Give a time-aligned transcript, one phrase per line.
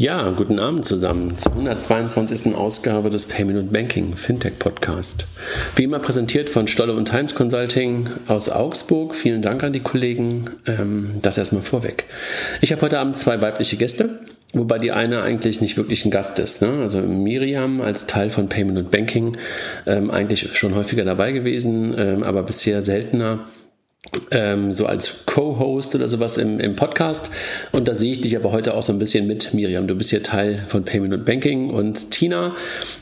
[0.00, 2.54] Ja, guten Abend zusammen zur 122.
[2.54, 5.26] Ausgabe des Payment und Banking Fintech Podcast.
[5.74, 9.12] Wie immer präsentiert von Stolle und Heinz Consulting aus Augsburg.
[9.12, 10.50] Vielen Dank an die Kollegen.
[10.68, 12.04] Ähm, das erstmal vorweg.
[12.60, 14.20] Ich habe heute Abend zwei weibliche Gäste.
[14.52, 16.62] Wobei die eine eigentlich nicht wirklich ein Gast ist.
[16.62, 16.68] Ne?
[16.80, 19.36] Also Miriam als Teil von Payment und Banking
[19.84, 23.40] ähm, eigentlich schon häufiger dabei gewesen, ähm, aber bisher seltener
[24.30, 27.30] ähm, so als Co-Host oder sowas im, im Podcast.
[27.72, 29.86] Und da sehe ich dich aber heute auch so ein bisschen mit, Miriam.
[29.86, 32.54] Du bist hier Teil von Payment und Banking und Tina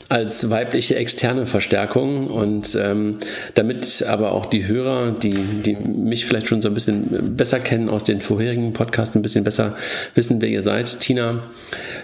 [0.09, 2.27] als weibliche externe Verstärkung.
[2.27, 3.19] Und ähm,
[3.55, 7.89] damit aber auch die Hörer, die, die mich vielleicht schon so ein bisschen besser kennen
[7.89, 9.75] aus den vorherigen Podcasts, ein bisschen besser
[10.15, 10.99] wissen, wer ihr seid.
[10.99, 11.43] Tina,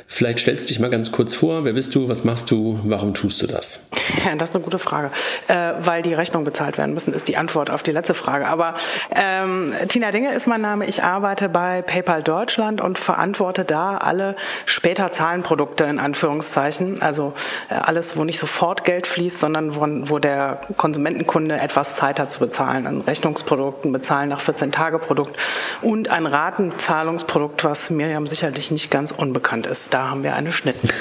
[0.07, 1.63] vielleicht stellst du dich mal ganz kurz vor.
[1.65, 2.07] Wer bist du?
[2.07, 2.79] Was machst du?
[2.83, 3.79] Warum tust du das?
[4.25, 5.09] Ja, das ist eine gute Frage.
[5.47, 8.47] Äh, weil die Rechnungen bezahlt werden müssen, ist die Antwort auf die letzte Frage.
[8.47, 8.75] Aber
[9.15, 10.85] ähm, Tina Dinge ist mein Name.
[10.85, 17.01] Ich arbeite bei PayPal Deutschland und verantworte da alle später Zahlenprodukte in Anführungszeichen.
[17.01, 17.33] Also
[17.69, 22.31] äh, alles, wo nicht sofort Geld fließt, sondern wo, wo der Konsumentenkunde etwas Zeit hat
[22.31, 22.87] zu bezahlen.
[22.87, 25.37] Ein Rechnungsprodukt, ein Bezahlen nach 14 Tage Produkt
[25.81, 29.93] und ein Ratenzahlungsprodukt, was Miriam sicherlich nicht ganz unbekannt ist.
[29.93, 30.89] Da haben wir eine Schnitten.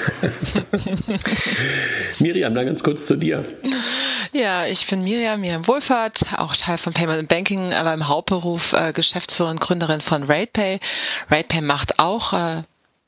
[2.19, 3.45] Miriam, dann ganz kurz zu dir.
[4.31, 8.93] Ja, ich bin Miriam, Miriam Wohlfahrt, auch Teil von Payment Banking, aber im Hauptberuf äh,
[8.93, 10.79] Geschäftsführerin, Gründerin von RatePay.
[11.29, 12.63] RatePay macht auch äh,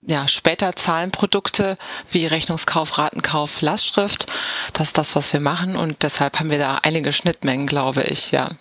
[0.07, 1.77] ja, später Zahlenprodukte
[2.11, 4.27] wie Rechnungskauf, Ratenkauf, Lastschrift.
[4.73, 8.31] Das ist das, was wir machen und deshalb haben wir da einige Schnittmengen, glaube ich,
[8.31, 8.51] ja.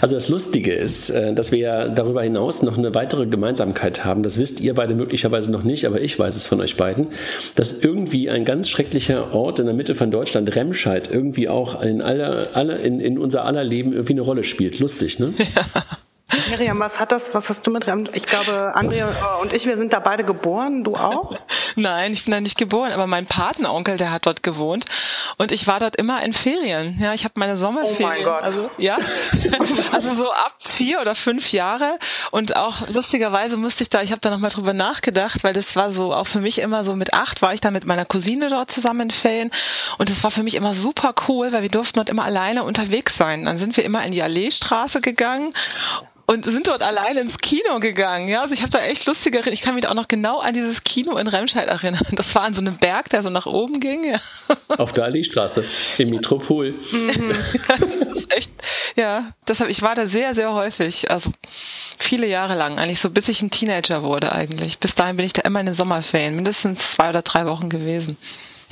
[0.00, 4.22] Also das Lustige ist, äh, dass wir ja darüber hinaus noch eine weitere Gemeinsamkeit haben.
[4.22, 7.08] Das wisst ihr beide möglicherweise noch nicht, aber ich weiß es von euch beiden,
[7.56, 12.00] dass irgendwie ein ganz schrecklicher Ort in der Mitte von Deutschland, Remscheid, irgendwie auch in,
[12.00, 14.78] aller, aller, in, in unser aller Leben irgendwie eine Rolle spielt.
[14.78, 15.34] Lustig, ne?
[15.38, 15.64] Ja.
[16.48, 18.08] Miriam, was hat das, was hast du mit Rem?
[18.12, 21.36] Ich glaube, Andrea und ich, wir sind da beide geboren, du auch?
[21.76, 24.84] Nein, ich bin da nicht geboren, aber mein Patenonkel, der hat dort gewohnt
[25.38, 26.98] und ich war dort immer in Ferien.
[27.00, 28.04] Ja, ich habe meine Sommerferien.
[28.04, 28.42] Oh mein Gott.
[28.42, 28.98] Also, ja,
[29.92, 31.98] also so ab vier oder fünf Jahre
[32.30, 35.90] und auch lustigerweise musste ich da, ich habe da nochmal drüber nachgedacht, weil das war
[35.90, 38.70] so auch für mich immer so mit acht war ich da mit meiner Cousine dort
[38.70, 39.50] zusammen in Ferien
[39.98, 43.16] und das war für mich immer super cool, weil wir durften dort immer alleine unterwegs
[43.16, 43.44] sein.
[43.44, 45.54] Dann sind wir immer in die Alleestraße gegangen
[46.30, 48.28] und sind dort alleine ins Kino gegangen.
[48.28, 49.40] Ja, also ich habe da echt lustige.
[49.50, 52.06] Ich kann mich auch noch genau an dieses Kino in Remscheid erinnern.
[52.12, 54.04] Das war an so einem Berg, der so nach oben ging.
[54.04, 54.20] Ja.
[54.78, 55.64] Auf der Allee-Straße
[55.98, 56.76] im Metropol.
[56.92, 57.34] Mhm.
[58.00, 58.52] das ist echt,
[58.94, 61.10] ja, deshalb, ich war da sehr, sehr häufig.
[61.10, 61.32] Also
[61.98, 64.78] viele Jahre lang, eigentlich so bis ich ein Teenager wurde eigentlich.
[64.78, 68.16] Bis dahin bin ich da immer in den Sommerferien, mindestens zwei oder drei Wochen gewesen.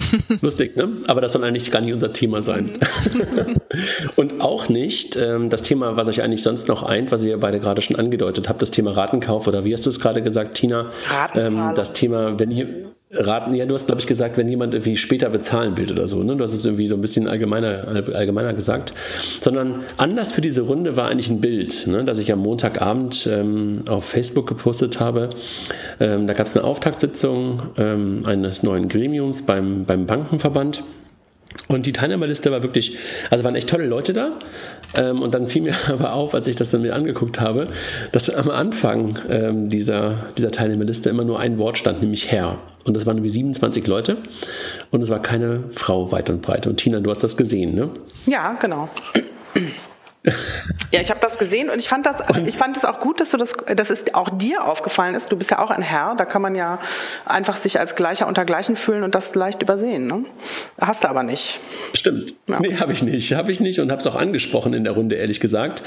[0.41, 0.88] Lustig, ne?
[1.06, 2.70] Aber das soll eigentlich gar nicht unser Thema sein.
[4.16, 7.60] und auch nicht ähm, das Thema, was euch eigentlich sonst noch eint, was ihr beide
[7.60, 10.91] gerade schon angedeutet habt, das Thema Ratenkauf oder wie hast du es gerade gesagt, Tina?
[11.34, 14.96] Ähm, das Thema, wenn ihr raten, ja, du hast, glaube ich, gesagt, wenn jemand irgendwie
[14.96, 16.36] später bezahlen will oder so, ne?
[16.36, 18.92] Du hast es irgendwie so ein bisschen allgemeiner, allgemeiner gesagt.
[19.41, 22.04] Sondern anders für diese Runde war eigentlich ein Bild, ne?
[22.04, 25.30] das ich am Montagabend ähm, auf Facebook gepostet habe.
[26.00, 30.82] Ähm, da gab es eine Auftaktsitzung ähm, eines neuen Gremiums beim, beim Bankenverband.
[31.69, 32.97] Und die Teilnehmerliste war wirklich,
[33.31, 34.31] also waren echt tolle Leute da.
[34.94, 37.69] Ähm, und dann fiel mir aber auf, als ich das dann mir angeguckt habe,
[38.12, 42.59] dass am Anfang ähm, dieser, dieser Teilnehmerliste immer nur ein Wort stand, nämlich Herr.
[42.84, 44.16] Und das waren irgendwie 27 Leute.
[44.91, 46.66] Und es war keine Frau weit und breit.
[46.66, 47.91] Und Tina, du hast das gesehen, ne?
[48.26, 48.88] Ja, genau.
[50.90, 53.20] Ja, ich habe das gesehen und ich fand das, und ich fand es auch gut,
[53.20, 55.30] dass du das, dass es auch dir aufgefallen ist.
[55.30, 56.78] Du bist ja auch ein Herr, da kann man ja
[57.26, 60.06] einfach sich als Gleicher unter Gleichen fühlen und das leicht übersehen.
[60.06, 60.24] Ne?
[60.80, 61.60] Hast du aber nicht.
[61.92, 62.34] Stimmt.
[62.48, 62.58] Ja.
[62.58, 63.34] Nee, habe ich nicht.
[63.34, 65.82] Habe ich nicht und habe es auch angesprochen in der Runde, ehrlich gesagt.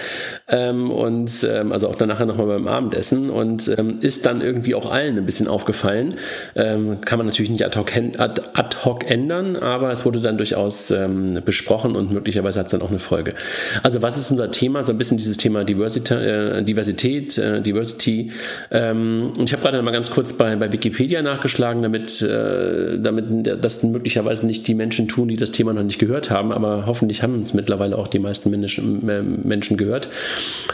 [0.47, 4.91] Ähm, und ähm, also auch danach nochmal beim Abendessen und ähm, ist dann irgendwie auch
[4.91, 6.17] allen ein bisschen aufgefallen.
[6.55, 10.37] Ähm, kann man natürlich nicht ad hoc, ad, ad hoc ändern, aber es wurde dann
[10.37, 13.33] durchaus ähm, besprochen und möglicherweise hat es dann auch eine Folge.
[13.81, 14.83] Also was ist unser Thema?
[14.83, 18.31] So ein bisschen dieses Thema Diversity, äh, Diversität, äh, Diversity.
[18.69, 23.63] Ähm, und ich habe gerade mal ganz kurz bei, bei Wikipedia nachgeschlagen, damit, äh, damit
[23.63, 27.23] das möglicherweise nicht die Menschen tun, die das Thema noch nicht gehört haben, aber hoffentlich
[27.23, 30.09] haben es mittlerweile auch die meisten Menschen, äh, Menschen gehört.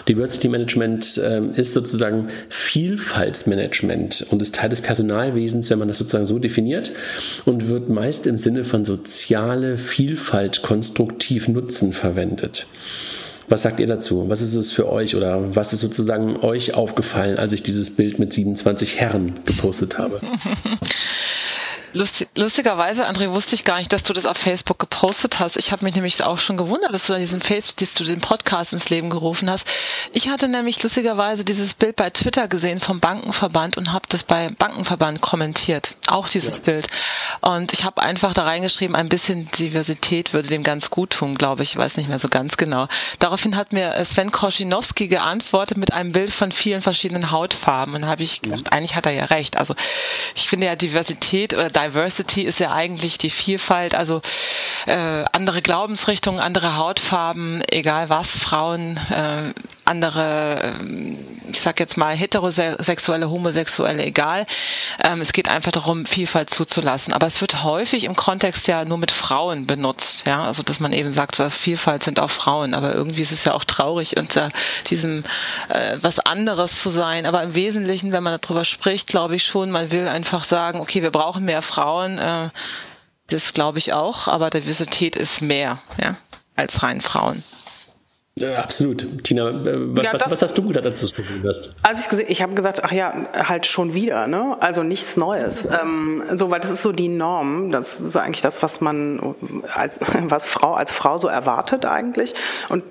[0.08, 6.26] Diversity Management ähm, ist sozusagen Vielfaltsmanagement und ist Teil des Personalwesens, wenn man das sozusagen
[6.26, 6.92] so definiert
[7.46, 12.66] und wird meist im Sinne von soziale Vielfalt konstruktiv nutzen verwendet.
[13.50, 14.28] Was sagt ihr dazu?
[14.28, 18.20] Was ist es für euch oder was ist sozusagen euch aufgefallen, als ich dieses Bild
[18.20, 20.20] mit 27 Herren gepostet habe?
[21.94, 25.56] Lustig, lustigerweise, André, wusste ich gar nicht, dass du das auf Facebook gepostet hast.
[25.56, 28.19] Ich habe mich nämlich auch schon gewundert, dass du da diesen Facebook, dass du den
[28.19, 29.66] Podcast ins Leben gerufen hast.
[30.12, 34.50] Ich hatte nämlich lustigerweise dieses Bild bei Twitter gesehen vom Bankenverband und habe das bei
[34.50, 35.95] Bankenverband kommentiert.
[36.07, 36.63] Auch dieses ja.
[36.63, 36.88] Bild.
[37.42, 41.63] Und ich habe einfach da reingeschrieben, ein bisschen Diversität würde dem ganz gut tun, glaube
[41.63, 41.72] ich.
[41.72, 42.88] Ich weiß nicht mehr so ganz genau.
[43.19, 47.95] Daraufhin hat mir Sven Koschinowski geantwortet mit einem Bild von vielen verschiedenen Hautfarben.
[47.95, 48.72] Und habe ich gedacht, mhm.
[48.72, 49.57] eigentlich hat er ja recht.
[49.57, 49.74] Also
[50.36, 54.21] ich finde ja Diversität oder Diversity ist ja eigentlich die Vielfalt, also
[54.85, 59.53] äh, andere Glaubensrichtungen, andere Hautfarben, egal was, Frauen, äh,
[59.88, 64.45] andere, äh, ich sag jetzt mal heterosexuelle, homosexuelle, egal.
[65.04, 67.13] Ähm, es geht einfach darum, Vielfalt zuzulassen.
[67.13, 70.94] Aber es wird häufig im Kontext ja nur mit Frauen benutzt, ja, also dass man
[70.94, 72.74] eben sagt, Vielfalt sind auch Frauen.
[72.74, 74.50] Aber irgendwie ist es ja auch traurig, unter
[74.89, 75.24] diesem
[75.69, 77.25] äh, was anderes zu sein.
[77.25, 81.01] Aber im Wesentlichen, wenn man darüber spricht, glaube ich schon, man will einfach sagen, okay,
[81.01, 82.18] wir brauchen mehr Frauen.
[82.18, 82.50] Äh,
[83.28, 86.16] das glaube ich auch, aber Diversität ist mehr, ja,
[86.56, 87.44] als rein Frauen.
[88.38, 89.24] Ja, absolut.
[89.24, 91.74] Tina, äh, was, ja, was, was, hast du du es gefunden hast?
[91.84, 94.57] Als ich ich habe gesagt, ach ja, halt schon wieder, ne?
[94.60, 95.66] Also nichts Neues.
[95.66, 97.72] Ähm, so, weil das ist so die Norm.
[97.72, 99.36] Das ist eigentlich das, was man
[99.74, 102.34] als was Frau als Frau so erwartet eigentlich.
[102.69, 102.84] Und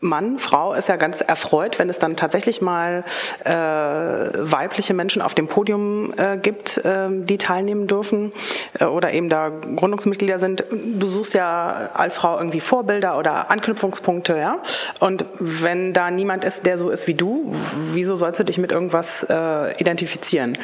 [0.00, 3.02] Mann, Frau ist ja ganz erfreut, wenn es dann tatsächlich mal
[3.44, 8.32] äh, weibliche Menschen auf dem Podium äh, gibt, äh, die teilnehmen dürfen
[8.78, 10.62] äh, oder eben da Gründungsmitglieder sind.
[10.70, 14.58] Du suchst ja als Frau irgendwie Vorbilder oder Anknüpfungspunkte, ja.
[15.00, 17.52] Und wenn da niemand ist, der so ist wie du,
[17.92, 20.58] wieso sollst du dich mit irgendwas äh, identifizieren?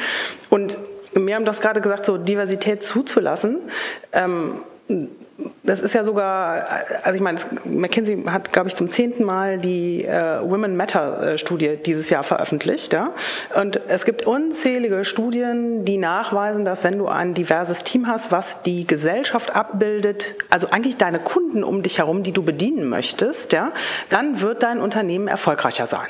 [0.49, 0.77] Und
[1.13, 3.59] mir haben das gerade gesagt, so Diversität zuzulassen.
[4.13, 4.61] Ähm,
[5.63, 6.65] das ist ja sogar,
[7.03, 11.77] also ich meine, McKinsey hat, glaube ich, zum zehnten Mal die äh, Women Matter-Studie äh,
[11.77, 12.93] dieses Jahr veröffentlicht.
[12.93, 13.11] Ja?
[13.59, 18.61] Und es gibt unzählige Studien, die nachweisen, dass wenn du ein diverses Team hast, was
[18.61, 23.71] die Gesellschaft abbildet, also eigentlich deine Kunden um dich herum, die du bedienen möchtest, ja,
[24.09, 26.07] dann wird dein Unternehmen erfolgreicher sein.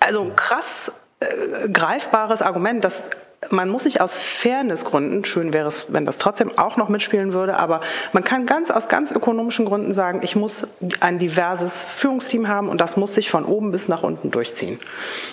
[0.00, 3.02] Also ein krass äh, greifbares Argument, das
[3.50, 7.56] man muss sich aus Fairnessgründen, schön wäre es, wenn das trotzdem auch noch mitspielen würde,
[7.56, 7.80] aber
[8.12, 10.66] man kann ganz aus ganz ökonomischen Gründen sagen, ich muss
[11.00, 14.80] ein diverses Führungsteam haben und das muss sich von oben bis nach unten durchziehen.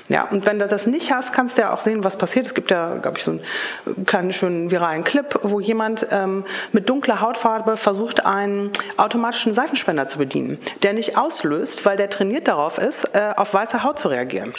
[0.08, 2.46] Ja, und wenn du das nicht hast, kannst du ja auch sehen, was passiert.
[2.46, 6.88] Es gibt ja, glaube ich, so einen kleinen schönen viralen Clip, wo jemand ähm, mit
[6.90, 12.78] dunkler Hautfarbe versucht, einen automatischen Seifenspender zu bedienen, der nicht auslöst, weil der trainiert darauf
[12.78, 14.54] ist, äh, auf weiße Haut zu reagieren.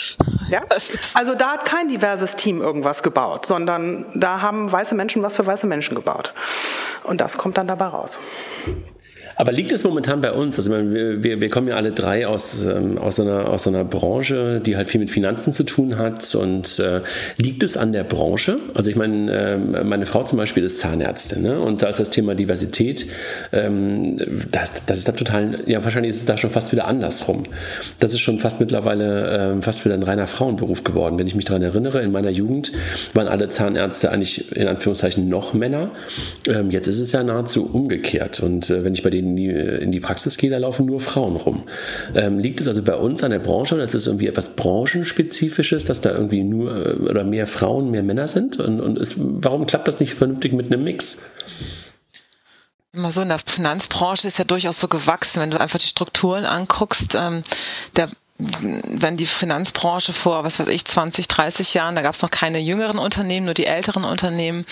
[0.50, 0.62] Ja?
[1.14, 5.46] Also da hat kein diverses Team irgendwas gebaut sondern da haben weiße Menschen was für
[5.46, 6.32] weiße Menschen gebaut.
[7.04, 8.18] Und das kommt dann dabei raus.
[9.36, 10.58] Aber liegt es momentan bei uns?
[10.58, 14.60] Also meine, wir, wir kommen ja alle drei aus, ähm, aus, einer, aus einer Branche,
[14.64, 16.34] die halt viel mit Finanzen zu tun hat.
[16.34, 17.02] Und äh,
[17.36, 18.58] liegt es an der Branche?
[18.74, 21.60] Also ich meine, äh, meine Frau zum Beispiel ist Zahnärztin ne?
[21.60, 23.06] und da ist das Thema Diversität,
[23.52, 24.16] ähm,
[24.50, 27.44] das, das ist da total, ja wahrscheinlich ist es da schon fast wieder andersrum.
[27.98, 31.18] Das ist schon fast mittlerweile äh, fast wieder ein reiner Frauenberuf geworden.
[31.18, 32.72] Wenn ich mich daran erinnere, in meiner Jugend
[33.12, 35.90] waren alle Zahnärzte eigentlich in Anführungszeichen noch Männer.
[36.48, 38.40] Ähm, jetzt ist es ja nahezu umgekehrt.
[38.40, 41.00] Und äh, wenn ich bei denen in die, in die Praxis gehe, da laufen nur
[41.00, 41.64] Frauen rum.
[42.14, 45.84] Ähm, liegt es also bei uns an der Branche oder ist es irgendwie etwas Branchenspezifisches,
[45.84, 48.58] dass da irgendwie nur äh, oder mehr Frauen, mehr Männer sind?
[48.58, 51.24] Und, und ist, warum klappt das nicht vernünftig mit einem Mix?
[52.92, 56.44] Immer so in der Finanzbranche ist ja durchaus so gewachsen, wenn du einfach die Strukturen
[56.44, 57.14] anguckst.
[57.14, 57.42] Ähm,
[57.96, 58.08] der
[58.38, 62.58] wenn die Finanzbranche vor, was weiß ich, 20, 30 Jahren, da gab es noch keine
[62.58, 64.66] jüngeren Unternehmen, nur die älteren Unternehmen,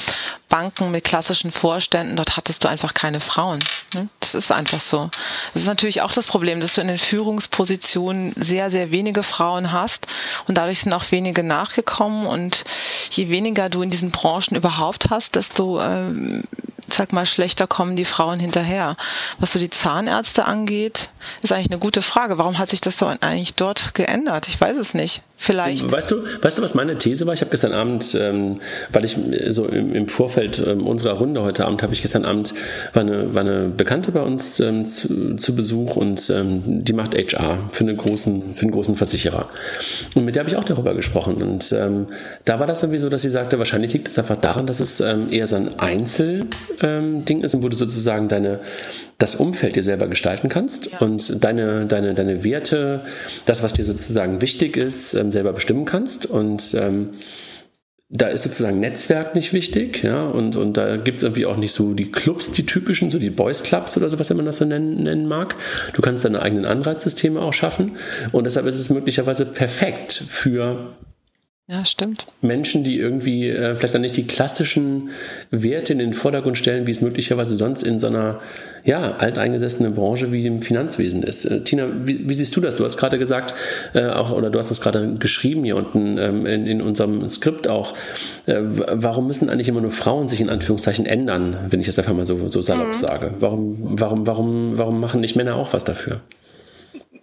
[0.54, 3.58] Banken mit klassischen Vorständen, dort hattest du einfach keine Frauen.
[3.92, 4.08] Ne?
[4.20, 5.10] Das ist einfach so.
[5.52, 9.72] Das ist natürlich auch das Problem, dass du in den Führungspositionen sehr, sehr wenige Frauen
[9.72, 10.06] hast
[10.46, 12.62] und dadurch sind auch wenige nachgekommen und
[13.10, 16.44] je weniger du in diesen Branchen überhaupt hast, desto ähm,
[16.88, 18.96] sag mal, schlechter kommen die Frauen hinterher.
[19.40, 21.08] Was so die Zahnärzte angeht,
[21.42, 22.38] ist eigentlich eine gute Frage.
[22.38, 24.46] Warum hat sich das so eigentlich dort geändert?
[24.46, 25.22] Ich weiß es nicht.
[25.44, 25.92] Vielleicht.
[25.92, 27.34] Weißt du, weißt du, was meine These war?
[27.34, 28.60] Ich habe gestern Abend, ähm,
[28.90, 29.14] weil ich
[29.50, 32.54] so im, im Vorfeld ähm, unserer Runde heute Abend, habe ich gestern Abend,
[32.94, 37.14] war eine, war eine Bekannte bei uns ähm, zu, zu, Besuch und ähm, die macht
[37.14, 39.50] HR für, eine großen, für einen großen Versicherer.
[40.14, 41.42] Und mit der habe ich auch darüber gesprochen.
[41.42, 42.06] Und ähm,
[42.46, 45.00] da war das irgendwie so, dass sie sagte, wahrscheinlich liegt es einfach daran, dass es
[45.00, 48.60] ähm, eher so ein Einzelding ist, wo du sozusagen deine,
[49.18, 50.98] das Umfeld dir selber gestalten kannst ja.
[50.98, 53.02] und deine, deine, deine Werte,
[53.46, 56.26] das, was dir sozusagen wichtig ist, ähm, selber bestimmen kannst.
[56.26, 57.14] Und ähm,
[58.10, 61.72] da ist sozusagen Netzwerk nicht wichtig, ja, und, und da gibt es irgendwie auch nicht
[61.72, 64.64] so die Clubs, die typischen, so die Boys Clubs oder sowas, wenn man das so
[64.64, 65.56] nennen, nennen mag.
[65.94, 67.96] Du kannst deine eigenen Anreizsysteme auch schaffen
[68.30, 70.94] und deshalb ist es möglicherweise perfekt für
[71.66, 72.26] ja, stimmt.
[72.42, 75.08] Menschen, die irgendwie äh, vielleicht dann nicht die klassischen
[75.50, 78.40] Werte in den Vordergrund stellen, wie es möglicherweise sonst in so einer
[78.84, 81.46] ja, alteingesessenen Branche wie dem Finanzwesen ist.
[81.46, 82.76] Äh, Tina, wie, wie, siehst du das?
[82.76, 83.54] Du hast gerade gesagt,
[83.94, 87.66] äh, auch, oder du hast das gerade geschrieben hier unten ähm, in, in, unserem Skript
[87.66, 87.94] auch.
[88.44, 92.12] Äh, warum müssen eigentlich immer nur Frauen sich in Anführungszeichen ändern, wenn ich das einfach
[92.12, 92.92] mal so, so salopp mhm.
[92.92, 93.34] sage?
[93.40, 96.20] Warum, warum, warum, warum machen nicht Männer auch was dafür?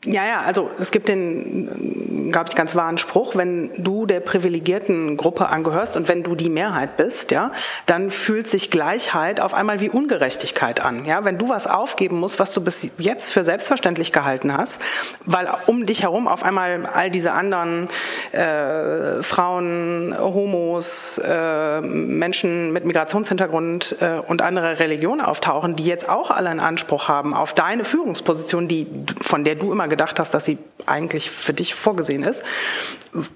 [0.05, 5.15] Ja, ja, also es gibt den, glaube ich, ganz wahren Spruch, wenn du der privilegierten
[5.15, 7.51] Gruppe angehörst und wenn du die Mehrheit bist, ja,
[7.85, 11.05] dann fühlt sich Gleichheit auf einmal wie Ungerechtigkeit an.
[11.05, 14.81] Ja, wenn du was aufgeben musst, was du bis jetzt für selbstverständlich gehalten hast,
[15.25, 17.87] weil um dich herum auf einmal all diese anderen
[18.31, 26.31] äh, Frauen, Homos, äh, Menschen mit Migrationshintergrund äh, und andere Religionen auftauchen, die jetzt auch
[26.31, 28.87] alle einen Anspruch haben auf deine Führungsposition, die
[29.21, 30.57] von der du immer gedacht hast, dass sie
[30.87, 32.43] eigentlich für dich vorgesehen ist,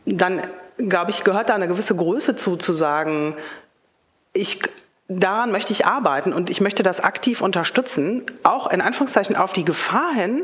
[0.05, 0.41] dann
[0.77, 3.35] glaube ich, gehört da eine gewisse Größe zu, zu sagen,
[4.33, 4.59] ich
[5.07, 9.63] daran möchte ich arbeiten und ich möchte das aktiv unterstützen, auch in Anführungszeichen auf die
[9.63, 10.43] Gefahr hin,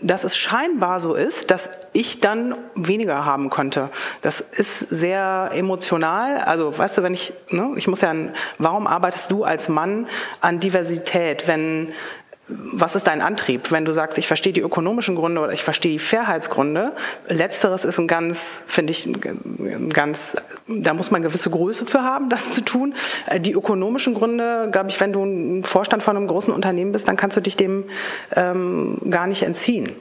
[0.00, 3.90] dass es scheinbar so ist, dass ich dann weniger haben könnte.
[4.22, 6.38] Das ist sehr emotional.
[6.38, 8.14] Also, weißt du, wenn ich, ne, ich muss ja,
[8.58, 10.06] warum arbeitest du als Mann
[10.40, 11.92] an Diversität, wenn
[12.48, 13.72] was ist dein Antrieb?
[13.72, 16.92] Wenn du sagst, ich verstehe die ökonomischen Gründe oder ich verstehe die Fairheitsgründe,
[17.28, 19.08] letzteres ist ein ganz, finde ich,
[19.92, 20.36] ganz,
[20.68, 22.94] da muss man gewisse Größe für haben, das zu tun.
[23.26, 27.08] Äh, die ökonomischen Gründe, glaube ich, wenn du ein Vorstand von einem großen Unternehmen bist,
[27.08, 27.84] dann kannst du dich dem
[28.36, 29.96] ähm, gar nicht entziehen,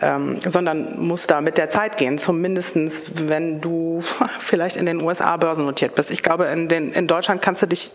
[0.00, 4.04] ähm, sondern musst da mit der Zeit gehen, zumindest wenn du
[4.38, 6.12] vielleicht in den USA börsennotiert bist.
[6.12, 7.90] Ich glaube, in, den, in Deutschland kannst du dich,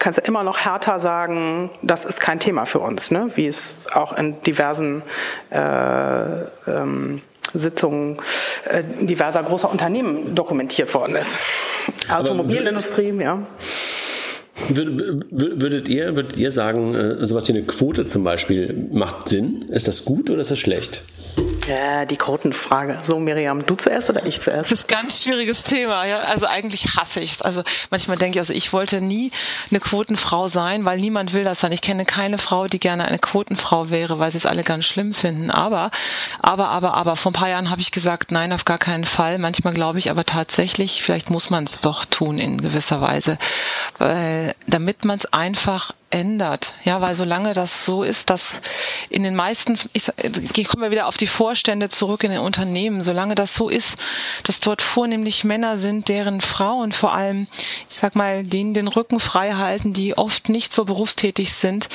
[0.00, 3.12] kannst du immer noch härter sagen, das ist kein Thema für uns.
[3.12, 3.27] Ne?
[3.36, 5.02] Wie es auch in diversen
[5.50, 5.58] äh,
[6.66, 7.22] ähm,
[7.54, 8.16] Sitzungen
[8.64, 11.30] äh, diverser großer Unternehmen dokumentiert worden ist.
[12.10, 13.46] Automobilindustrie, ja.
[14.70, 19.66] Würdet ihr, würdet ihr sagen, äh, sowas wie eine Quote zum Beispiel macht Sinn?
[19.70, 21.02] Ist das gut oder ist das schlecht?
[21.68, 22.98] Ja, die Quotenfrage.
[23.04, 24.72] So, Miriam, du zuerst oder ich zuerst?
[24.72, 26.06] Das ist ein ganz schwieriges Thema.
[26.06, 26.20] Ja?
[26.20, 27.42] Also eigentlich hasse ich es.
[27.42, 29.30] Also manchmal denke ich, also ich wollte nie
[29.70, 31.72] eine Quotenfrau sein, weil niemand will das sein.
[31.72, 35.12] Ich kenne keine Frau, die gerne eine Quotenfrau wäre, weil sie es alle ganz schlimm
[35.12, 35.50] finden.
[35.50, 35.90] Aber,
[36.40, 39.38] aber, aber, aber, vor ein paar Jahren habe ich gesagt, nein, auf gar keinen Fall.
[39.38, 43.36] Manchmal glaube ich aber tatsächlich, vielleicht muss man es doch tun in gewisser Weise,
[43.98, 46.74] weil damit man es einfach ändert.
[46.84, 48.60] Ja, weil solange das so ist, dass
[49.10, 50.10] in den meisten, ich,
[50.56, 53.96] ich komme wieder auf die Vorstände zurück in den Unternehmen, solange das so ist,
[54.44, 57.46] dass dort vornehmlich Männer sind, deren Frauen vor allem,
[57.90, 61.88] ich sag mal, denen den Rücken frei halten, die oft nicht so berufstätig sind,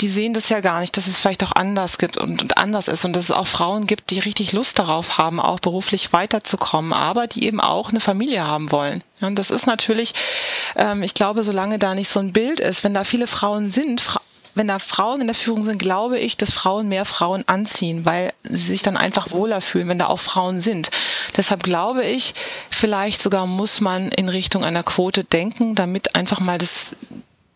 [0.00, 2.86] die sehen das ja gar nicht, dass es vielleicht auch anders gibt und, und, anders
[2.86, 6.92] ist und dass es auch Frauen gibt, die richtig Lust darauf haben, auch beruflich weiterzukommen,
[6.92, 9.02] aber die eben auch eine Familie haben wollen.
[9.20, 10.12] Und das ist natürlich,
[10.76, 14.00] ähm, ich glaube, solange da nicht so ein Bild ist, wenn da viele Frauen sind,
[14.00, 14.20] Fra
[14.56, 18.32] wenn da Frauen in der Führung sind, glaube ich, dass Frauen mehr Frauen anziehen, weil
[18.42, 20.90] sie sich dann einfach wohler fühlen, wenn da auch Frauen sind.
[21.36, 22.34] Deshalb glaube ich,
[22.70, 26.92] vielleicht sogar muss man in Richtung einer Quote denken, damit einfach mal das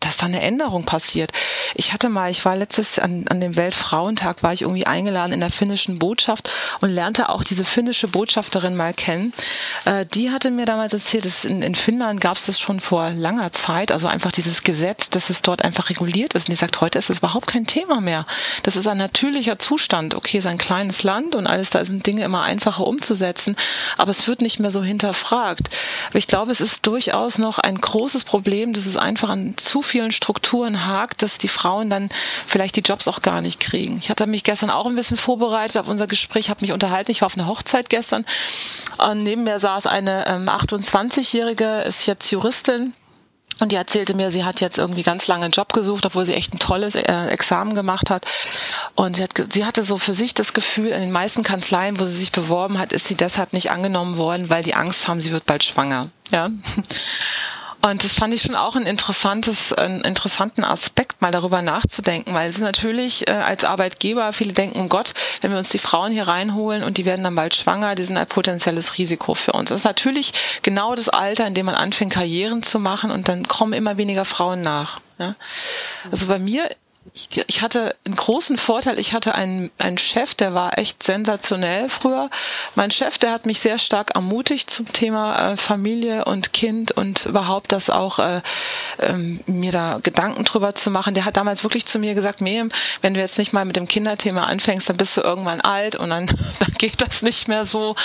[0.01, 1.31] dass da eine Änderung passiert.
[1.75, 5.39] Ich hatte mal, ich war letztes an, an dem Weltfrauentag, war ich irgendwie eingeladen in
[5.39, 6.49] der finnischen Botschaft
[6.81, 9.33] und lernte auch diese finnische Botschafterin mal kennen.
[9.85, 13.11] Äh, die hatte mir damals erzählt, dass in, in Finnland gab es das schon vor
[13.11, 16.47] langer Zeit, also einfach dieses Gesetz, dass es dort einfach reguliert ist.
[16.47, 18.25] Und die sagt, heute ist es überhaupt kein Thema mehr.
[18.63, 20.15] Das ist ein natürlicher Zustand.
[20.15, 23.55] Okay, es ist ein kleines Land und alles, da sind Dinge immer einfacher umzusetzen,
[23.97, 25.69] aber es wird nicht mehr so hinterfragt.
[26.09, 29.81] Aber ich glaube, es ist durchaus noch ein großes Problem, dass es einfach an zu
[29.91, 32.09] vielen Strukturen hakt, dass die Frauen dann
[32.47, 33.99] vielleicht die Jobs auch gar nicht kriegen.
[34.01, 37.11] Ich hatte mich gestern auch ein bisschen vorbereitet auf unser Gespräch, habe mich unterhalten.
[37.11, 38.25] Ich war auf einer Hochzeit gestern.
[38.97, 42.93] Und neben mir saß eine ähm, 28-Jährige, ist jetzt Juristin,
[43.61, 46.33] und die erzählte mir, sie hat jetzt irgendwie ganz lange einen Job gesucht, obwohl sie
[46.33, 48.25] echt ein tolles äh, Examen gemacht hat.
[48.95, 52.05] Und sie, hat, sie hatte so für sich das Gefühl, in den meisten Kanzleien, wo
[52.05, 55.31] sie sich beworben hat, ist sie deshalb nicht angenommen worden, weil die Angst haben, sie
[55.31, 56.07] wird bald schwanger.
[56.31, 56.49] Ja.
[57.81, 62.49] Und das fand ich schon auch ein interessantes, einen interessanten Aspekt, mal darüber nachzudenken, weil
[62.49, 66.83] es natürlich äh, als Arbeitgeber, viele denken, Gott, wenn wir uns die Frauen hier reinholen
[66.83, 69.69] und die werden dann bald schwanger, die sind ein potenzielles Risiko für uns.
[69.69, 73.47] Das ist natürlich genau das Alter, in dem man anfängt, Karrieren zu machen und dann
[73.47, 74.99] kommen immer weniger Frauen nach.
[75.17, 75.35] Ja?
[76.11, 76.69] Also bei mir
[77.13, 78.99] ich, ich, hatte einen großen Vorteil.
[78.99, 82.29] Ich hatte einen, einen Chef, der war echt sensationell früher.
[82.75, 87.25] Mein Chef, der hat mich sehr stark ermutigt zum Thema äh, Familie und Kind und
[87.25, 88.41] überhaupt das auch äh,
[88.99, 91.15] ähm, mir da Gedanken drüber zu machen.
[91.15, 92.69] Der hat damals wirklich zu mir gesagt, Miriam,
[93.01, 96.11] wenn du jetzt nicht mal mit dem Kinderthema anfängst, dann bist du irgendwann alt und
[96.11, 96.27] dann,
[96.59, 97.95] dann geht das nicht mehr so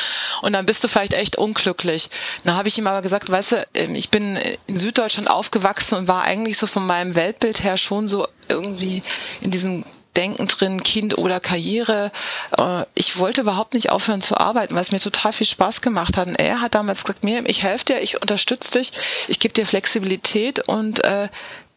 [0.40, 2.08] und dann bist du vielleicht echt unglücklich.
[2.44, 6.08] Da habe ich ihm aber gesagt, weißt du, ähm, ich bin in Süddeutschland aufgewachsen und
[6.08, 8.95] war eigentlich so von meinem Weltbild her schon so irgendwie
[9.40, 9.84] in diesem
[10.16, 12.10] Denken drin, Kind oder Karriere.
[12.58, 16.16] Äh, ich wollte überhaupt nicht aufhören zu arbeiten, weil es mir total viel Spaß gemacht
[16.16, 16.26] hat.
[16.26, 18.92] Und er hat damals gesagt, mir, ich helfe dir, ich unterstütze dich,
[19.28, 21.28] ich gebe dir Flexibilität und äh,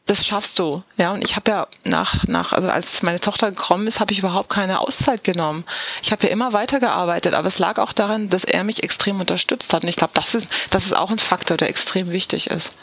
[0.06, 0.82] das schaffst du.
[0.98, 4.20] Ja, und ich habe ja nach, nach, also als meine Tochter gekommen ist, habe ich
[4.20, 5.66] überhaupt keine Auszeit genommen.
[6.02, 9.72] Ich habe ja immer weitergearbeitet, aber es lag auch daran, dass er mich extrem unterstützt
[9.72, 9.84] hat.
[9.84, 12.74] Und ich glaube, das ist, das ist auch ein Faktor, der extrem wichtig ist.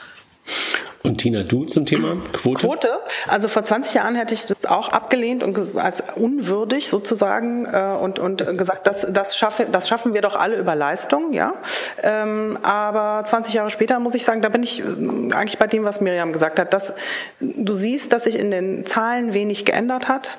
[1.06, 2.66] Und Tina, du zum Thema Quote?
[2.66, 2.98] Quote?
[3.28, 8.18] Also vor 20 Jahren hätte ich das auch abgelehnt und als unwürdig sozusagen äh, und,
[8.18, 11.54] und gesagt, das, das, schaffe, das schaffen wir doch alle über Leistung, ja.
[12.02, 15.84] Ähm, aber 20 Jahre später muss ich sagen, da bin ich äh, eigentlich bei dem,
[15.84, 16.92] was Miriam gesagt hat, dass
[17.38, 20.38] du siehst, dass sich in den Zahlen wenig geändert hat.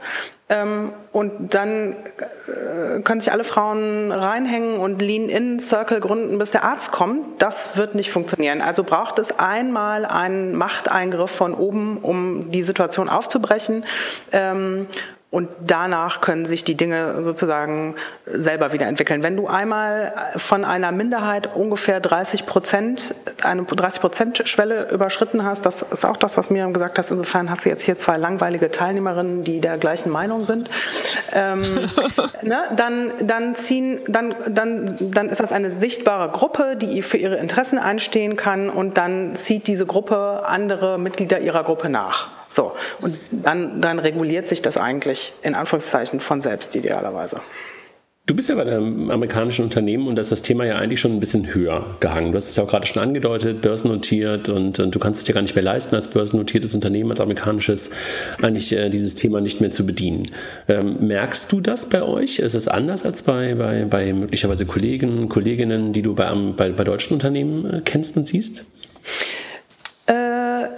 [0.49, 6.91] Ähm, und dann äh, können sich alle Frauen reinhängen und Lean-In-Circle gründen, bis der Arzt
[6.91, 7.41] kommt.
[7.41, 8.61] Das wird nicht funktionieren.
[8.61, 13.83] Also braucht es einmal einen Machteingriff von oben, um die Situation aufzubrechen.
[15.29, 19.23] Und danach können sich die Dinge sozusagen selber wieder entwickeln.
[19.23, 25.65] Wenn du einmal von einer Minderheit ungefähr 30 Prozent, eine 30 Prozent Schwelle überschritten hast,
[25.65, 27.11] das ist auch das, was Miriam gesagt hat.
[27.11, 30.69] Insofern hast du jetzt hier zwei langweilige Teilnehmerinnen, die der gleichen Meinung sind.
[31.33, 31.61] Ähm,
[32.41, 37.35] ne, dann, dann ziehen, dann, dann, dann ist das eine sichtbare Gruppe, die für ihre
[37.35, 42.36] Interessen einstehen kann und dann zieht diese Gruppe andere Mitglieder ihrer Gruppe nach.
[42.49, 47.41] So, und dann, dann reguliert sich das eigentlich in Anführungszeichen von selbst idealerweise.
[48.27, 51.13] Du bist ja bei einem amerikanischen Unternehmen und da ist das Thema ja eigentlich schon
[51.13, 52.33] ein bisschen höher gehangen.
[52.33, 55.31] Du hast es ja auch gerade schon angedeutet, börsennotiert und, und du kannst es dir
[55.31, 57.89] gar nicht mehr leisten, als börsennotiertes Unternehmen, als amerikanisches,
[58.41, 60.31] eigentlich äh, dieses Thema nicht mehr zu bedienen.
[60.67, 62.39] Ähm, merkst du das bei euch?
[62.39, 66.83] Ist es anders als bei, bei, bei möglicherweise Kollegen, Kolleginnen, die du bei, bei, bei
[66.83, 68.65] deutschen Unternehmen äh, kennst und siehst?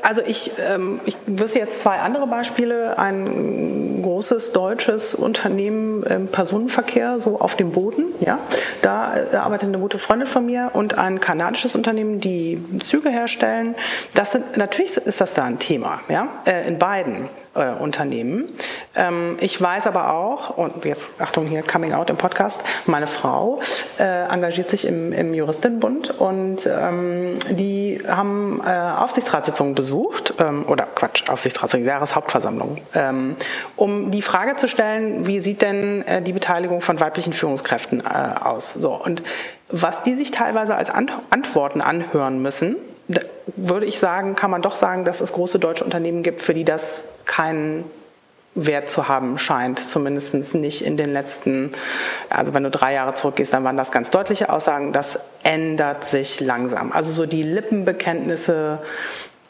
[0.02, 2.98] Also ich, ähm, ich wüsste jetzt zwei andere Beispiele.
[2.98, 8.06] Ein großes deutsches Unternehmen im Personenverkehr, so auf dem Boden.
[8.20, 8.40] Ja,
[8.82, 13.76] da äh, arbeitet eine gute Freundin von mir und ein kanadisches Unternehmen, die Züge herstellen.
[14.16, 18.50] Das sind, natürlich ist das da ein Thema, ja, äh, in beiden äh, Unternehmen.
[18.96, 23.62] Ähm, ich weiß aber auch, und jetzt Achtung hier, Coming Out im Podcast, meine Frau
[24.00, 30.88] äh, engagiert sich im, im Juristinnenbund und ähm, die haben äh, Aufsichtsratssitzungen besucht, ähm, oder
[30.96, 33.36] Quatsch, Aufsichtsratssitzungen, Jahreshauptversammlung, ähm,
[33.76, 38.44] um die Frage zu stellen, wie sieht denn äh, die Beteiligung von weiblichen Führungskräften äh,
[38.44, 38.74] aus?
[38.74, 39.24] So, und
[39.70, 42.76] was die sich teilweise als Antworten anhören müssen,
[43.56, 46.64] würde ich sagen, kann man doch sagen, dass es große deutsche Unternehmen gibt, für die
[46.64, 47.86] das keinen
[48.56, 51.72] Wert zu haben scheint, zumindest nicht in den letzten,
[52.30, 56.40] also wenn du drei Jahre zurückgehst, dann waren das ganz deutliche Aussagen, das ändert sich
[56.40, 56.92] langsam.
[56.92, 58.80] Also so die Lippenbekenntnisse,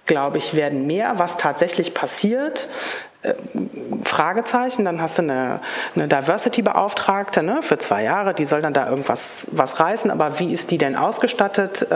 [0.10, 1.19] glaube ich, werden mehr.
[1.19, 2.67] Was tatsächlich passiert,
[3.22, 3.34] äh,
[4.04, 5.60] Fragezeichen, dann hast du eine,
[5.93, 10.54] eine Diversity-Beauftragte ne, für zwei Jahre, die soll dann da irgendwas was reißen, aber wie
[10.54, 11.91] ist die denn ausgestattet?
[11.91, 11.95] Äh,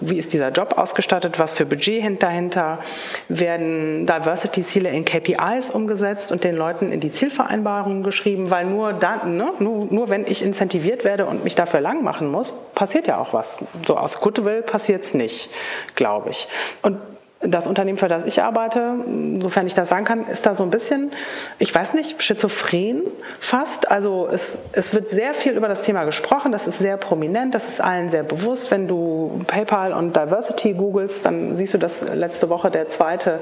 [0.00, 1.38] wie ist dieser Job ausgestattet?
[1.38, 2.80] Was für Budget dahinter?
[3.28, 8.50] Werden Diversity-Ziele in KPIs umgesetzt und den Leuten in die Zielvereinbarungen geschrieben?
[8.50, 12.30] Weil nur dann, ne, nur, nur wenn ich incentiviert werde und mich dafür lang machen
[12.30, 13.58] muss, passiert ja auch was.
[13.86, 15.50] So aus Goodwill passiert es nicht,
[15.94, 16.48] glaube ich.
[16.82, 16.98] Und
[17.40, 18.94] das Unternehmen, für das ich arbeite,
[19.40, 21.12] sofern ich das sagen kann, ist da so ein bisschen,
[21.60, 23.02] ich weiß nicht, schizophren
[23.38, 23.90] fast.
[23.92, 27.68] Also es, es wird sehr viel über das Thema gesprochen, das ist sehr prominent, das
[27.68, 28.72] ist allen sehr bewusst.
[28.72, 33.38] Wenn du PayPal und Diversity googelst, dann siehst du, dass letzte Woche der zweite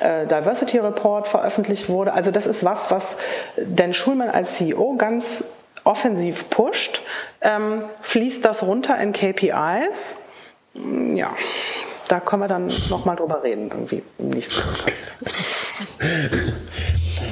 [0.00, 2.14] äh, Diversity Report veröffentlicht wurde.
[2.14, 3.18] Also das ist was, was
[3.56, 5.44] Dan Schulman als CEO ganz
[5.84, 7.02] offensiv pusht.
[7.42, 10.16] Ähm, fließt das runter in KPIs?
[10.74, 11.30] Ja,
[12.08, 14.62] da können wir dann nochmal drüber reden, irgendwie im nächsten.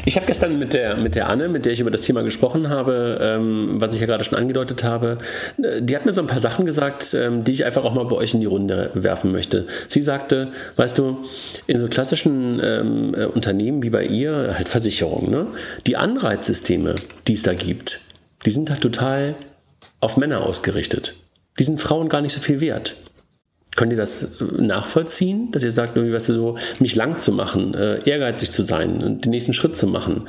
[0.04, 2.68] Ich habe gestern mit der, mit der Anne, mit der ich über das Thema gesprochen
[2.68, 5.18] habe, ähm, was ich ja gerade schon angedeutet habe,
[5.62, 8.04] äh, die hat mir so ein paar Sachen gesagt, ähm, die ich einfach auch mal
[8.06, 9.66] bei euch in die Runde werfen möchte.
[9.88, 11.18] Sie sagte, weißt du,
[11.66, 15.46] in so klassischen ähm, äh, Unternehmen wie bei ihr, halt Versicherungen, ne?
[15.86, 16.96] die Anreizsysteme,
[17.28, 18.00] die es da gibt,
[18.44, 19.36] die sind halt total
[20.00, 21.14] auf Männer ausgerichtet.
[21.58, 22.96] Die sind Frauen gar nicht so viel wert.
[23.74, 27.74] Könnt ihr das äh, nachvollziehen, dass ihr sagt, irgendwie, was so, mich lang zu machen,
[27.74, 30.28] äh, ehrgeizig zu sein und den nächsten Schritt zu machen?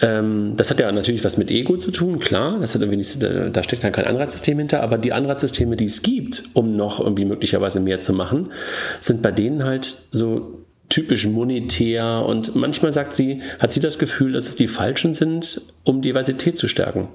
[0.00, 2.58] Ähm, das hat ja natürlich was mit Ego zu tun, klar.
[2.60, 6.02] Das hat irgendwie nicht, da steckt dann kein Anreizsystem hinter, aber die Anreizsysteme, die es
[6.02, 8.50] gibt, um noch irgendwie möglicherweise mehr zu machen,
[9.00, 14.32] sind bei denen halt so typisch monetär und manchmal sagt sie, hat sie das Gefühl,
[14.32, 17.08] dass es die falschen sind, um Diversität zu stärken.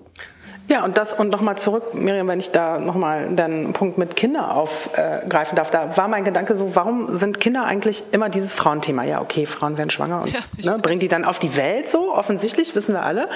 [0.71, 4.55] Ja, und das und nochmal zurück, Miriam, wenn ich da nochmal den Punkt mit Kinder
[4.55, 9.03] aufgreifen darf, da war mein Gedanke so, warum sind Kinder eigentlich immer dieses Frauenthema?
[9.03, 12.15] Ja, okay, Frauen werden schwanger und ja, ne, bringen die dann auf die Welt so,
[12.15, 13.27] offensichtlich, wissen wir alle.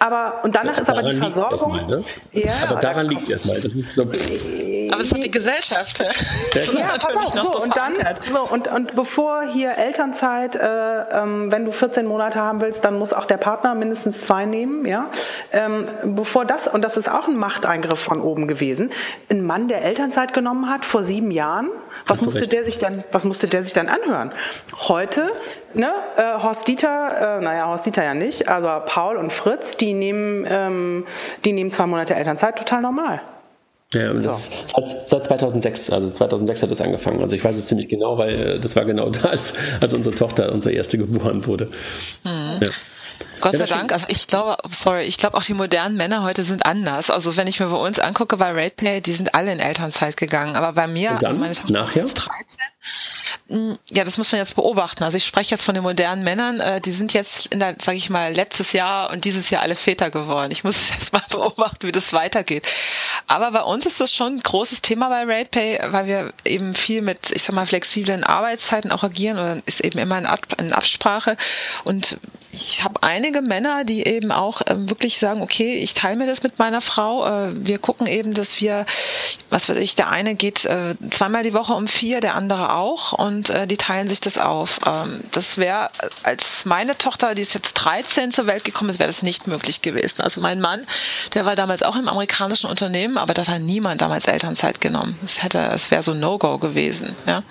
[0.00, 1.70] Aber und danach ja, ist aber die Versorgung.
[1.70, 2.04] Mal, ne?
[2.32, 3.60] ja, aber daran liegt es erstmal.
[3.60, 6.02] Das ist, glaub, aber es ist doch die Gesellschaft.
[6.52, 7.92] Das ja, pass auf, so, so und dann
[8.32, 12.98] so, und, und bevor hier Elternzeit, äh, ähm, wenn du 14 Monate haben willst, dann
[12.98, 15.10] muss auch der Partner mindestens zwei nehmen, ja.
[15.52, 18.90] Ähm, bevor das und das ist auch ein Machteingriff von oben gewesen,
[19.28, 21.70] ein Mann, der Elternzeit genommen hat vor sieben Jahren,
[22.06, 24.32] was musste der sich dann, was musste der sich dann anhören?
[24.88, 25.30] Heute,
[25.74, 29.92] ne, äh, Horst Dieter, äh, naja, Horst Dieter ja nicht, aber Paul und Fritz, die
[29.92, 31.06] nehmen, ähm,
[31.44, 33.20] die nehmen zwei Monate Elternzeit total normal.
[33.92, 34.30] Ja, so.
[34.30, 37.20] seit, seit 2006, also 2006 hat es angefangen.
[37.20, 40.14] Also ich weiß es ziemlich genau, weil äh, das war genau da, als, als unsere
[40.14, 41.66] Tochter, unsere erste geboren wurde.
[42.22, 42.60] Mhm.
[42.60, 42.70] Ja.
[43.40, 46.66] Gott sei Dank, also ich glaube, sorry, ich glaube auch die modernen Männer heute sind
[46.66, 47.10] anders.
[47.10, 50.56] Also wenn ich mir bei uns angucke bei RatePay, die sind alle in Elternzeit gegangen.
[50.56, 52.04] Aber bei mir, Und dann, also meine Tochter nachher?
[52.04, 52.36] ist 13,
[53.48, 55.02] hm, ja, das muss man jetzt beobachten.
[55.02, 57.98] Also ich spreche jetzt von den modernen Männern, äh, die sind jetzt in der, sage
[57.98, 60.50] ich mal, letztes Jahr und dieses Jahr alle Väter geworden.
[60.50, 62.66] Ich muss jetzt mal beobachten, wie das weitergeht.
[63.26, 67.02] Aber bei uns ist das schon ein großes Thema bei RatePay, weil wir eben viel
[67.02, 70.18] mit, ich sag mal, flexiblen Arbeitszeiten auch agieren und ist eben immer
[70.58, 71.36] in Absprache.
[71.84, 72.18] Und
[72.52, 76.42] ich habe einige Männer, die eben auch ähm, wirklich sagen, okay, ich teile mir das
[76.42, 77.26] mit meiner Frau.
[77.26, 78.86] Äh, wir gucken eben, dass wir,
[79.50, 83.12] was weiß ich, der eine geht äh, zweimal die Woche um vier, der andere auch
[83.12, 84.80] und äh, die teilen sich das auf.
[84.84, 85.90] Ähm, das wäre,
[86.24, 89.80] als meine Tochter, die ist jetzt 13 zur Welt gekommen ist, wäre das nicht möglich
[89.80, 90.20] gewesen.
[90.20, 90.80] Also mein Mann,
[91.34, 95.16] der war damals auch im amerikanischen Unternehmen, aber da hat niemand damals Elternzeit genommen.
[95.24, 97.14] Es hätte, wäre so No-Go gewesen.
[97.26, 97.44] Ja.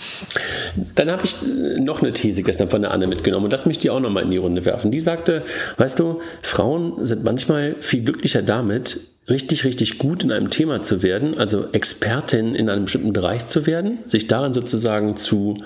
[0.95, 3.89] Dann habe ich noch eine These gestern von der Anne mitgenommen und lass mich die
[3.89, 4.88] auch nochmal in die Runde werfen.
[4.91, 5.43] Die sagte,
[5.77, 8.99] weißt du, Frauen sind manchmal viel glücklicher damit,
[9.29, 13.65] richtig, richtig gut in einem Thema zu werden, also Expertin in einem bestimmten Bereich zu
[13.65, 15.57] werden, sich darin sozusagen zu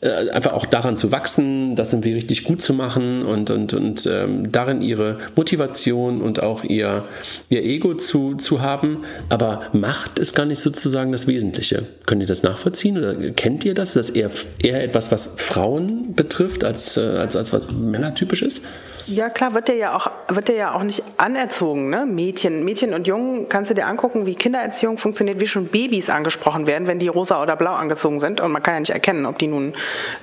[0.00, 4.06] äh, einfach auch daran zu wachsen, das irgendwie richtig gut zu machen und, und, und
[4.06, 7.04] ähm, darin ihre Motivation und auch ihr,
[7.48, 8.98] ihr Ego zu, zu haben.
[9.28, 11.86] Aber Macht ist gar nicht sozusagen das Wesentliche.
[12.06, 13.94] Könnt ihr das nachvollziehen oder kennt ihr das?
[13.94, 14.30] Das eher,
[14.62, 18.62] eher etwas, was Frauen betrifft, als, äh, als, als was männertypisch ist?
[19.10, 22.04] Ja, klar, wird der ja auch, wird der ja auch nicht anerzogen, ne?
[22.04, 26.66] Mädchen, Mädchen und Jungen kannst du dir angucken, wie Kindererziehung funktioniert, wie schon Babys angesprochen
[26.66, 28.42] werden, wenn die rosa oder blau angezogen sind.
[28.42, 29.72] Und man kann ja nicht erkennen, ob die nun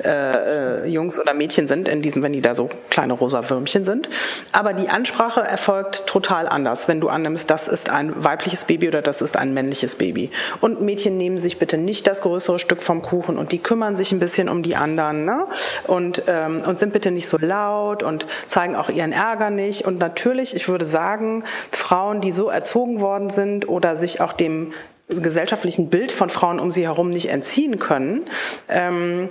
[0.04, 3.86] äh, äh, Jungs oder Mädchen sind, in diesem, wenn die da so kleine rosa Würmchen
[3.86, 4.08] sind.
[4.52, 9.02] Aber die Ansprache erfolgt total anders, wenn du annimmst, das ist ein weibliches Baby oder
[9.02, 10.30] das ist ein männliches Baby.
[10.62, 14.12] Und Mädchen nehmen sich bitte nicht das größere Stück vom Kuchen und die kümmern sich
[14.12, 15.48] ein bisschen um die anderen, ne?
[15.88, 19.86] Und, ähm, und sind bitte nicht so laut und zeigen auch ihren Ärger nicht.
[19.86, 24.74] Und natürlich, ich würde sagen, Frauen, die so erzogen worden sind oder sich auch dem
[25.08, 28.22] gesellschaftlichen Bild von Frauen um sie herum nicht entziehen können,
[28.70, 29.30] ähm,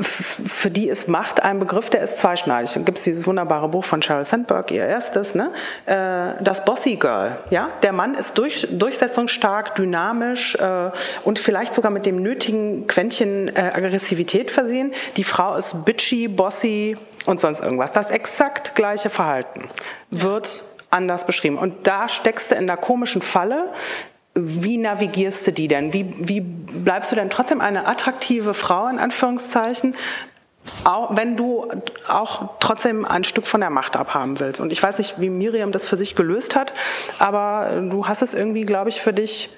[0.00, 2.74] für die ist Macht ein Begriff, der ist zweischneidig.
[2.74, 5.52] Dann gibt es dieses wunderbare Buch von Sheryl Sandberg, ihr erstes, ne?
[5.86, 7.36] Äh, das Bossy Girl.
[7.50, 7.70] Ja?
[7.82, 10.90] Der Mann ist durch, durchsetzungsstark, dynamisch äh,
[11.24, 14.92] und vielleicht sogar mit dem nötigen Quäntchen äh, Aggressivität versehen.
[15.16, 17.92] Die Frau ist bitchy, bossy und sonst irgendwas.
[17.92, 19.68] Das exakt gleiche Verhalten
[20.10, 21.58] wird anders beschrieben.
[21.58, 23.72] Und da steckst du in der komischen Falle,
[24.34, 25.92] wie navigierst du die denn?
[25.92, 29.96] Wie, wie bleibst du denn trotzdem eine attraktive Frau in Anführungszeichen,
[30.84, 31.66] auch wenn du
[32.06, 34.60] auch trotzdem ein Stück von der Macht abhaben willst?
[34.60, 36.72] Und ich weiß nicht, wie Miriam das für sich gelöst hat,
[37.18, 39.50] aber du hast es irgendwie, glaube ich, für dich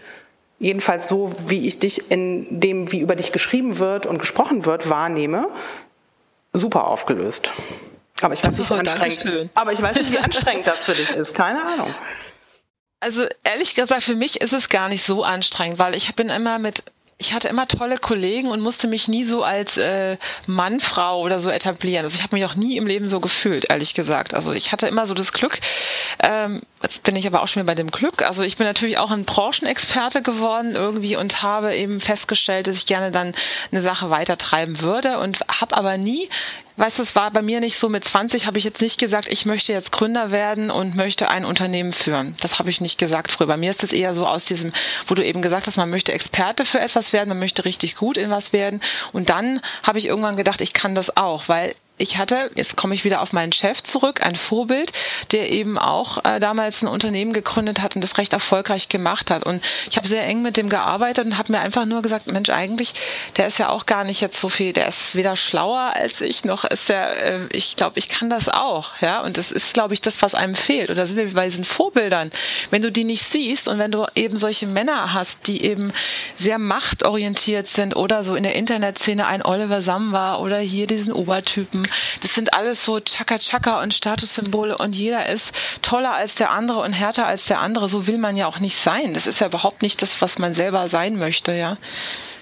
[0.58, 4.88] jedenfalls so, wie ich dich in dem, wie über dich geschrieben wird und gesprochen wird,
[4.88, 5.48] wahrnehme,
[6.52, 7.52] super aufgelöst.
[8.22, 11.11] Aber ich weiß nicht, wie anstrengend, aber ich weiß nicht, wie anstrengend das für dich
[11.11, 11.35] ist.
[11.35, 11.92] Keine Ahnung.
[13.02, 16.60] Also ehrlich gesagt, für mich ist es gar nicht so anstrengend, weil ich bin immer
[16.60, 16.84] mit
[17.18, 21.38] ich hatte immer tolle Kollegen und musste mich nie so als äh, Mann, Frau oder
[21.38, 22.04] so etablieren.
[22.04, 24.34] Also ich habe mich auch nie im Leben so gefühlt, ehrlich gesagt.
[24.34, 25.60] Also ich hatte immer so das Glück,
[26.20, 28.22] ähm, jetzt bin ich aber auch schon wieder bei dem Glück.
[28.22, 32.86] Also ich bin natürlich auch ein Branchenexperte geworden irgendwie und habe eben festgestellt, dass ich
[32.86, 33.34] gerne dann
[33.70, 36.28] eine Sache weitertreiben würde und habe aber nie
[36.76, 39.28] weißt du, es war bei mir nicht so, mit 20 habe ich jetzt nicht gesagt,
[39.30, 42.37] ich möchte jetzt Gründer werden und möchte ein Unternehmen führen.
[42.40, 43.46] Das habe ich nicht gesagt früher.
[43.46, 44.72] Bei mir ist es eher so aus diesem,
[45.06, 48.16] wo du eben gesagt hast, man möchte Experte für etwas werden, man möchte richtig gut
[48.16, 48.80] in was werden.
[49.12, 52.94] Und dann habe ich irgendwann gedacht, ich kann das auch, weil ich hatte, jetzt komme
[52.94, 54.92] ich wieder auf meinen Chef zurück, ein Vorbild,
[55.31, 59.44] der eben auch äh, damals ein Unternehmen gegründet hat und das recht erfolgreich gemacht hat.
[59.44, 62.50] Und ich habe sehr eng mit dem gearbeitet und habe mir einfach nur gesagt, Mensch,
[62.50, 62.94] eigentlich,
[63.37, 66.44] der ist ja auch gar nicht jetzt so viel, der ist weder schlauer als ich,
[66.44, 68.92] noch ist der, äh, ich glaube, ich kann das auch.
[69.00, 70.90] Ja, und das ist, glaube ich, das, was einem fehlt.
[70.90, 72.31] Und da sind wir bei diesen Vorbildern.
[72.70, 75.92] Wenn du die nicht siehst und wenn du eben solche Männer hast, die eben
[76.37, 81.87] sehr machtorientiert sind oder so in der Internetszene ein Oliver Samba oder hier diesen Obertypen,
[82.20, 85.52] das sind alles so Chaka-Chaka und Statussymbole und jeder ist
[85.83, 87.88] toller als der andere und härter als der andere.
[87.88, 89.14] So will man ja auch nicht sein.
[89.14, 91.76] Das ist ja überhaupt nicht das, was man selber sein möchte, ja.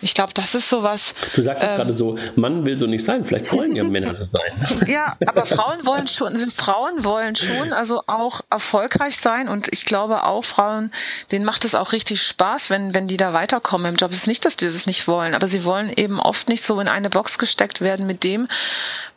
[0.03, 1.15] Ich glaube, das ist sowas.
[1.35, 3.25] Du sagst es ähm, gerade so, Mann will so nicht sein.
[3.25, 4.41] Vielleicht wollen ja Männer so sein.
[4.87, 10.25] Ja, aber Frauen wollen schon, Frauen wollen schon also auch erfolgreich sein und ich glaube
[10.25, 10.91] auch Frauen,
[11.31, 14.11] denen macht es auch richtig Spaß, wenn, wenn die da weiterkommen im Job.
[14.11, 16.81] Es ist nicht, dass die das nicht wollen, aber sie wollen eben oft nicht so
[16.81, 18.49] in eine Box gesteckt werden mit dem,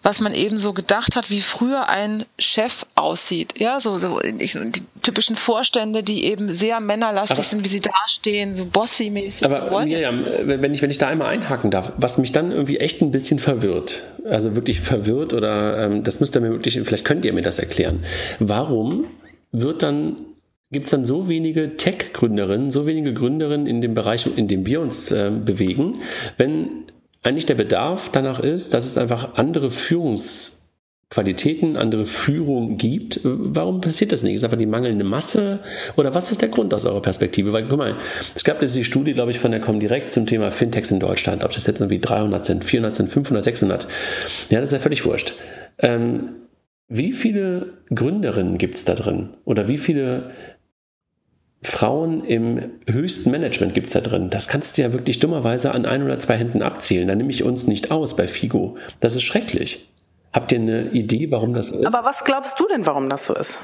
[0.04, 3.56] was man eben so gedacht hat, wie früher ein Chef aussieht.
[3.58, 8.56] Ja, so, so die typischen Vorstände, die eben sehr männerlastig aber, sind, wie sie dastehen,
[8.56, 9.46] so bossy-mäßig.
[9.46, 12.78] Aber so Miriam, wenn ich, wenn ich da einmal einhaken darf, was mich dann irgendwie
[12.78, 17.06] echt ein bisschen verwirrt, also wirklich verwirrt oder ähm, das müsst ihr mir wirklich, vielleicht
[17.06, 18.04] könnt ihr mir das erklären.
[18.40, 19.06] Warum
[19.52, 20.18] wird dann
[20.72, 24.82] gibt es dann so wenige Tech-Gründerinnen, so wenige Gründerinnen in dem Bereich, in dem wir
[24.82, 26.00] uns äh, bewegen,
[26.38, 26.86] wenn
[27.24, 33.22] eigentlich der Bedarf danach ist, dass es einfach andere Führungsqualitäten, andere Führung gibt.
[33.24, 34.36] Warum passiert das nicht?
[34.36, 35.60] Ist einfach die mangelnde Masse?
[35.96, 37.54] Oder was ist der Grund aus eurer Perspektive?
[37.54, 37.96] Weil, guck mal,
[38.36, 41.46] es gab jetzt die Studie, glaube ich, von der Comdirect zum Thema Fintechs in Deutschland.
[41.46, 43.88] Ob das jetzt irgendwie 300 sind, 400 sind, 500, 600.
[44.50, 45.34] Ja, das ist ja völlig wurscht.
[45.80, 46.30] Ähm,
[46.90, 49.30] wie viele Gründerinnen gibt es da drin?
[49.46, 50.32] Oder wie viele
[51.64, 54.30] Frauen im höchsten Management gibt es da drin.
[54.30, 57.08] Das kannst du ja wirklich dummerweise an ein oder zwei Händen abzählen.
[57.08, 58.78] Da nehme ich uns nicht aus bei Figo.
[59.00, 59.90] Das ist schrecklich.
[60.34, 61.86] Habt ihr eine Idee, warum das ist?
[61.86, 63.60] Aber was glaubst du denn, warum das so ist?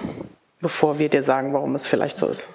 [0.61, 2.47] Bevor wir dir sagen, warum es vielleicht so ist.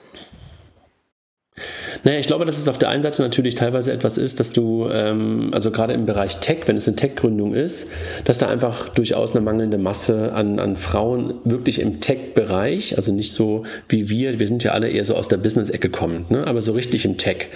[2.04, 4.88] Naja, ich glaube, dass es auf der einen Seite natürlich teilweise etwas ist, dass du,
[4.90, 7.90] ähm, also gerade im Bereich Tech, wenn es eine Tech-Gründung ist,
[8.24, 13.32] dass da einfach durchaus eine mangelnde Masse an, an Frauen wirklich im Tech-Bereich, also nicht
[13.32, 16.46] so wie wir, wir sind ja alle eher so aus der Business-Ecke kommend, ne?
[16.46, 17.46] aber so richtig im Tech.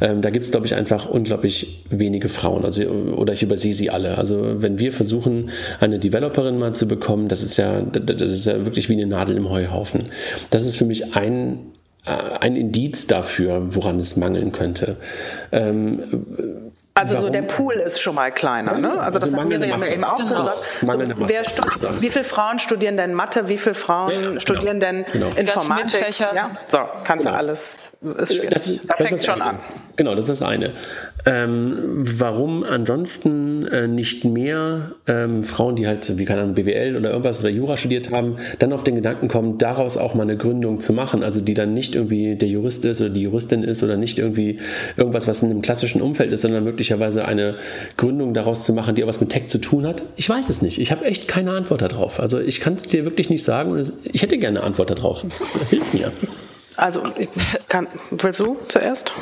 [0.00, 3.88] Ähm, da gibt es, glaube ich, einfach unglaublich wenige Frauen, also, oder ich übersehe sie
[3.88, 4.18] alle.
[4.18, 8.64] Also wenn wir versuchen, eine Developerin mal zu bekommen, das ist ja, das ist ja
[8.64, 10.04] wirklich wie eine Nadel im Heuhaufen.
[10.50, 11.58] Das ist für mich ein
[12.04, 14.96] ein Indiz dafür, woran es mangeln könnte.
[15.52, 17.26] Ähm, also Warum?
[17.26, 19.00] so der Pool ist schon mal kleiner, ne?
[19.00, 20.44] Also das also hat Miriam ja eben auch genau.
[20.44, 21.58] gesagt.
[21.74, 24.40] So, wer wie viele Frauen studieren denn Mathe, wie viele Frauen ja, genau.
[24.40, 25.30] studieren denn genau.
[25.34, 26.20] Informatik?
[26.20, 26.56] Ja?
[26.68, 27.36] So, kannst genau.
[27.36, 28.50] du alles, ist schwierig.
[28.50, 29.44] Das, das, das fängt schon eine.
[29.44, 29.58] an.
[29.96, 30.72] Genau, das ist das eine.
[31.26, 37.10] Ähm, warum ansonsten äh, nicht mehr ähm, Frauen, die halt, wie keine Ahnung, BWL oder
[37.10, 40.80] irgendwas oder Jura studiert haben, dann auf den Gedanken kommen, daraus auch mal eine Gründung
[40.80, 43.96] zu machen, also die dann nicht irgendwie der Jurist ist oder die Juristin ist oder
[43.96, 44.58] nicht irgendwie
[44.96, 47.56] irgendwas, was in einem klassischen Umfeld ist, sondern möglicherweise eine
[47.96, 50.02] Gründung daraus zu machen, die auch was mit Tech zu tun hat?
[50.16, 50.78] Ich weiß es nicht.
[50.78, 52.20] Ich habe echt keine Antwort darauf.
[52.20, 55.24] Also ich kann es dir wirklich nicht sagen und ich hätte gerne eine Antwort darauf.
[55.70, 56.10] Hilf mir.
[56.76, 57.02] Also,
[57.68, 59.14] kann, willst du zuerst?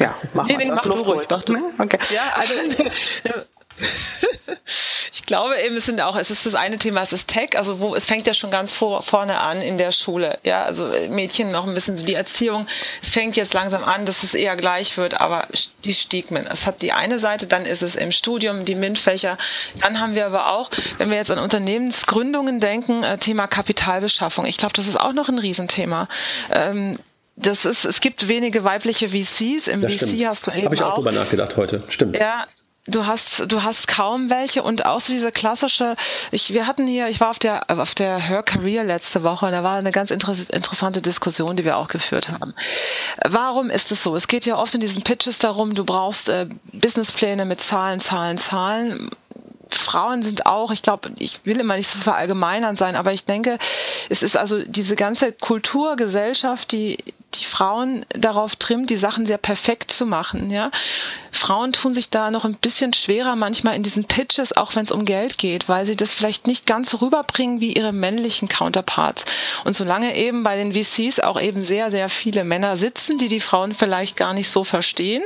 [0.00, 0.58] Ja, mach nee, mal.
[0.58, 1.26] Nee, mach du ruhig.
[1.30, 1.56] Mach du.
[1.78, 1.98] Okay.
[2.12, 2.52] Ja, also
[5.12, 7.80] ich glaube eben, es sind auch, es ist das eine Thema, es ist Tech, also
[7.80, 10.38] wo, es fängt ja schon ganz vor, vorne an in der Schule.
[10.44, 12.66] Ja, also Mädchen noch ein bisschen die Erziehung.
[13.02, 15.46] Es fängt jetzt langsam an, dass es eher gleich wird, aber
[15.84, 16.46] die Stigmen.
[16.46, 19.38] Es hat die eine Seite, dann ist es im Studium die MINT-Fächer.
[19.82, 24.46] Dann haben wir aber auch, wenn wir jetzt an Unternehmensgründungen denken, äh, Thema Kapitalbeschaffung.
[24.46, 26.08] Ich glaube, das ist auch noch ein Riesenthema.
[26.52, 26.98] Ähm,
[27.36, 29.68] das ist, es gibt wenige weibliche VCs.
[29.68, 30.26] Im das VC stimmt.
[30.26, 30.64] hast du eben.
[30.64, 31.82] Habe ich auch, auch drüber nachgedacht heute.
[31.88, 32.16] Stimmt.
[32.16, 32.46] Ja,
[32.86, 35.96] du hast du hast kaum welche und auch so diese klassische
[36.30, 39.52] ich wir hatten hier ich war auf der auf der Her Career letzte Woche und
[39.52, 42.54] da war eine ganz interessante Diskussion die wir auch geführt haben.
[43.24, 44.14] Warum ist es so?
[44.14, 48.38] Es geht ja oft in diesen Pitches darum du brauchst äh, Businesspläne mit Zahlen Zahlen
[48.38, 49.10] Zahlen.
[49.68, 53.58] Frauen sind auch, ich glaube, ich will immer nicht so verallgemeinern sein, aber ich denke,
[54.08, 56.98] es ist also diese ganze Kulturgesellschaft, die
[57.34, 60.50] die Frauen darauf trimmt, die Sachen sehr perfekt zu machen.
[60.50, 60.70] Ja?
[61.32, 64.90] Frauen tun sich da noch ein bisschen schwerer manchmal in diesen Pitches, auch wenn es
[64.90, 69.24] um Geld geht, weil sie das vielleicht nicht ganz so rüberbringen wie ihre männlichen Counterparts.
[69.64, 73.40] Und solange eben bei den VCs auch eben sehr, sehr viele Männer sitzen, die die
[73.40, 75.22] Frauen vielleicht gar nicht so verstehen,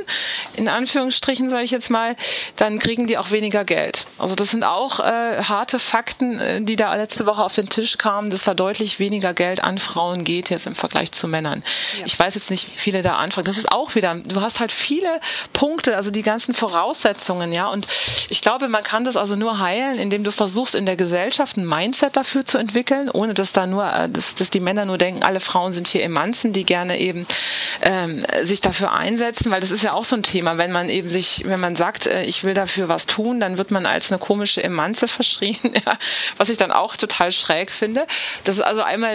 [0.55, 2.15] in Anführungsstrichen sage ich jetzt mal,
[2.57, 4.05] dann kriegen die auch weniger Geld.
[4.17, 7.97] Also das sind auch äh, harte Fakten, äh, die da letzte Woche auf den Tisch
[7.97, 11.63] kamen, dass da deutlich weniger Geld an Frauen geht jetzt im Vergleich zu Männern.
[12.05, 13.45] Ich weiß jetzt nicht, wie viele da anfangen.
[13.45, 15.19] Das ist auch wieder, du hast halt viele
[15.53, 17.67] Punkte, also die ganzen Voraussetzungen, ja.
[17.67, 17.87] Und
[18.29, 21.67] ich glaube, man kann das also nur heilen, indem du versuchst, in der Gesellschaft ein
[21.67, 25.23] Mindset dafür zu entwickeln, ohne dass da nur, äh, dass, dass die Männer nur denken,
[25.23, 27.25] alle Frauen sind hier Emanzen, die gerne eben
[27.81, 31.09] ähm, sich dafür einsetzen, weil das ist ja auch so ein Thema, wenn man eben
[31.09, 34.19] sich, wenn man sagt, äh, ich will dafür was tun, dann wird man als eine
[34.19, 35.97] komische Emanze verschrien, ja,
[36.37, 38.05] was ich dann auch total schräg finde.
[38.43, 39.13] Das ist also einmal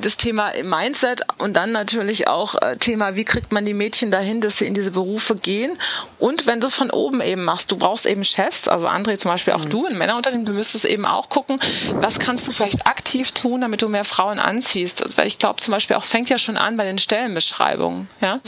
[0.00, 4.40] das Thema Mindset und dann natürlich auch äh, Thema, wie kriegt man die Mädchen dahin,
[4.40, 5.78] dass sie in diese Berufe gehen
[6.18, 9.30] und wenn du es von oben eben machst, du brauchst eben Chefs, also André zum
[9.30, 9.70] Beispiel, auch mhm.
[9.70, 11.60] du in Männerunternehmen, du müsstest eben auch gucken,
[11.94, 15.02] was kannst du vielleicht aktiv tun, damit du mehr Frauen anziehst.
[15.02, 18.08] Also, weil ich glaube zum Beispiel auch, es fängt ja schon an bei den Stellenbeschreibungen.
[18.20, 18.36] Ja?
[18.36, 18.40] Mhm.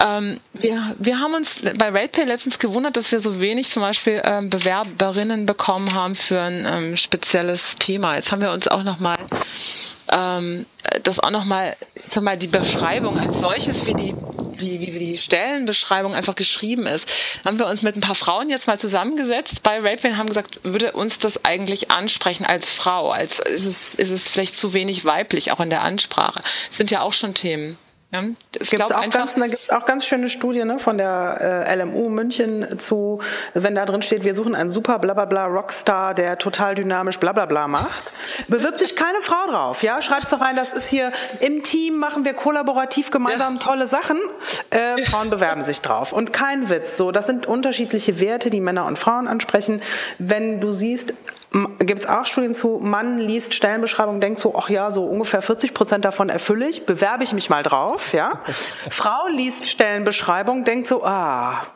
[0.00, 4.20] Ähm, wir, wir haben uns bei RatePay letztens gewundert, dass wir so wenig zum Beispiel
[4.24, 8.16] ähm, Bewerberinnen bekommen haben für ein ähm, spezielles Thema.
[8.16, 9.16] Jetzt haben wir uns auch nochmal
[10.10, 10.66] ähm,
[11.02, 11.76] das auch nochmal,
[12.10, 14.14] sag mal, die Beschreibung als solches, wie die,
[14.56, 17.06] wie, wie die Stellenbeschreibung einfach geschrieben ist.
[17.44, 20.60] Haben wir uns mit ein paar Frauen jetzt mal zusammengesetzt bei Rape und haben gesagt,
[20.62, 23.10] würde uns das eigentlich ansprechen als Frau?
[23.10, 26.40] Als ist es, ist es vielleicht zu wenig weiblich, auch in der Ansprache?
[26.42, 27.78] Das sind ja auch schon Themen.
[28.14, 28.22] Ja,
[28.60, 31.74] es gibt's auch ganz, da gibt es auch ganz schöne Studien ne, von der äh,
[31.74, 33.20] LMU München zu,
[33.54, 38.12] wenn da drin steht, wir suchen einen super blablabla Rockstar, der total dynamisch blablabla macht,
[38.46, 39.82] bewirbt sich keine Frau drauf.
[39.82, 43.58] Ja, schreibst du rein, das ist hier im Team, machen wir kollaborativ gemeinsam ja.
[43.58, 44.20] tolle Sachen.
[44.70, 46.12] Äh, Frauen bewerben sich drauf.
[46.12, 49.82] Und kein Witz, so, das sind unterschiedliche Werte, die Männer und Frauen ansprechen.
[50.20, 51.14] Wenn du siehst,
[51.78, 55.72] gibt es auch Studien zu, Mann liest Stellenbeschreibung, denkt so, ach ja, so ungefähr 40
[55.72, 58.40] Prozent davon erfülle ich, bewerbe ich mich mal drauf, ja.
[58.90, 61.66] Frau liest Stellenbeschreibung, denkt so, ah,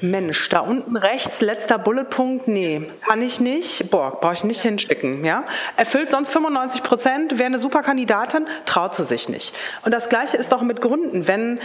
[0.00, 5.24] Mensch, da unten rechts, letzter Bulletpunkt, nee, kann ich nicht, boah, brauche ich nicht hinschicken,
[5.24, 5.44] ja.
[5.76, 9.54] Erfüllt sonst 95 Prozent, wäre eine super Kandidatin, traut sie sich nicht.
[9.84, 11.60] Und das Gleiche ist doch mit Gründen, wenn,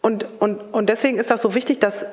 [0.00, 2.06] und, und, und deswegen ist das so wichtig, dass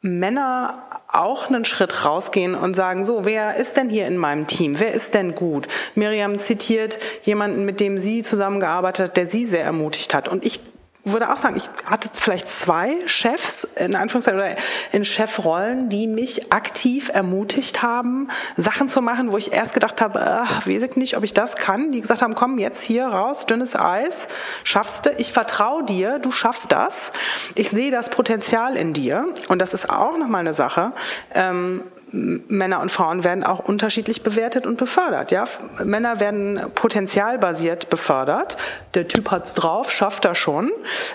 [0.00, 4.78] Männer auch einen Schritt rausgehen und sagen, so, wer ist denn hier in meinem Team?
[4.78, 5.66] Wer ist denn gut?
[5.96, 10.28] Miriam zitiert jemanden, mit dem sie zusammengearbeitet hat, der sie sehr ermutigt hat.
[10.28, 10.60] Und ich
[11.04, 14.56] würde auch sagen, ich hatte vielleicht zwei Chefs in Anführungszeichen oder
[14.92, 20.20] in Chefrollen, die mich aktiv ermutigt haben, Sachen zu machen, wo ich erst gedacht habe,
[20.22, 21.92] ach, weiß ich nicht, ob ich das kann.
[21.92, 24.28] Die gesagt haben, komm jetzt hier raus, dünnes Eis,
[24.64, 25.10] schaffst du.
[25.18, 27.12] Ich vertraue dir, du schaffst das.
[27.54, 30.92] Ich sehe das Potenzial in dir und das ist auch noch mal eine Sache.
[31.34, 35.30] Ähm, Männer und Frauen werden auch unterschiedlich bewertet und befördert.
[35.30, 35.44] Ja?
[35.84, 38.56] Männer werden potenzialbasiert befördert.
[38.94, 40.70] Der Typ hat's drauf, schafft er schon.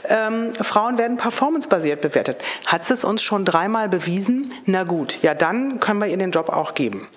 [0.08, 2.44] Ähm, Frauen werden performancebasiert bewertet.
[2.68, 4.50] Hat es uns schon dreimal bewiesen?
[4.66, 7.08] Na gut, ja dann können wir ihr den Job auch geben.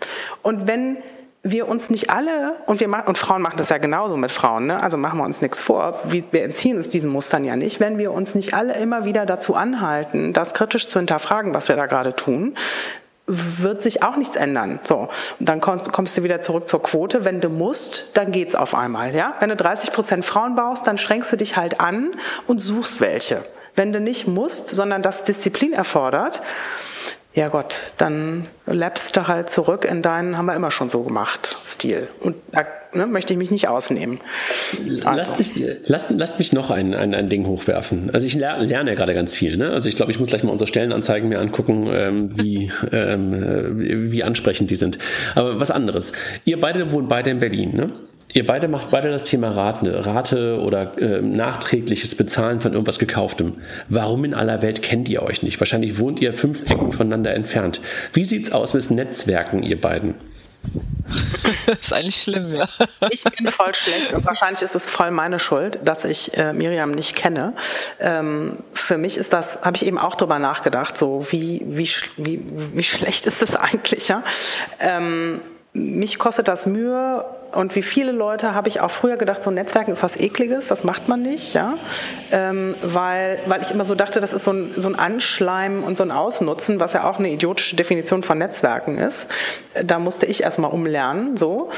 [0.43, 0.99] Und wenn
[1.43, 4.83] wir uns nicht alle, und, wir und Frauen machen das ja genauso mit Frauen, ne?
[4.83, 8.13] also machen wir uns nichts vor, wir entziehen uns diesen Mustern ja nicht, wenn wir
[8.13, 12.17] uns nicht alle immer wieder dazu anhalten, das kritisch zu hinterfragen, was wir da gerade
[12.17, 12.55] tun,
[13.27, 14.79] wird sich auch nichts ändern.
[14.83, 15.09] So,
[15.39, 17.25] und dann kommst, kommst, du wieder zurück zur Quote.
[17.25, 19.15] Wenn du musst, dann geht's auf einmal.
[19.15, 19.35] Ja?
[19.41, 22.13] Wenn du 30 Prozent Frauen baust, dann schränkst du dich halt an
[22.47, 23.45] und suchst welche.
[23.75, 26.41] Wenn du nicht musst, sondern das Disziplin erfordert,
[27.37, 31.59] ja Gott, dann läppst du halt zurück in deinen, haben wir immer schon so gemacht,
[31.65, 32.09] Stil.
[32.21, 34.21] Und da ne, möchte ich mich nicht ausnehmen.
[35.05, 35.11] Also.
[35.11, 38.11] Lasst, mich, lasst, lasst mich noch ein, ein, ein Ding hochwerfen.
[38.11, 39.59] Also ich lerne, lerne ja gerade ganz viel.
[39.59, 39.71] Ne?
[39.71, 44.25] Also ich glaube, ich muss gleich mal unsere Stellenanzeigen mir angucken, ähm, wie, ähm, wie
[44.25, 44.99] ansprechend die sind.
[45.35, 46.13] Aber was anderes.
[46.47, 47.93] Ihr beide wohnt beide in Berlin, ne?
[48.33, 53.55] Ihr beide macht beide das Thema Rate, Rate oder äh, nachträgliches Bezahlen von irgendwas Gekauftem.
[53.89, 55.59] Warum in aller Welt kennt ihr euch nicht?
[55.61, 57.81] Wahrscheinlich wohnt ihr fünf Ecken voneinander entfernt.
[58.13, 60.15] Wie sieht's aus mit Netzwerken, ihr beiden?
[61.67, 62.69] das ist eigentlich schlimm, ja.
[63.11, 66.91] Ich bin voll schlecht und wahrscheinlich ist es voll meine Schuld, dass ich äh, Miriam
[66.91, 67.53] nicht kenne.
[68.01, 72.43] Ähm, für mich ist das, habe ich eben auch drüber nachgedacht, so wie, wie, wie,
[72.75, 74.23] wie schlecht ist das eigentlich, ja?
[74.81, 75.41] Ähm,
[75.77, 79.93] mich kostet das Mühe und wie viele Leute habe ich auch früher gedacht, so Netzwerken
[79.93, 81.75] ist was Ekliges, das macht man nicht, ja,
[82.33, 85.97] ähm, weil, weil ich immer so dachte, das ist so ein, so ein Anschleimen und
[85.97, 89.27] so ein Ausnutzen, was ja auch eine idiotische Definition von Netzwerken ist.
[89.85, 91.71] Da musste ich erstmal umlernen, so.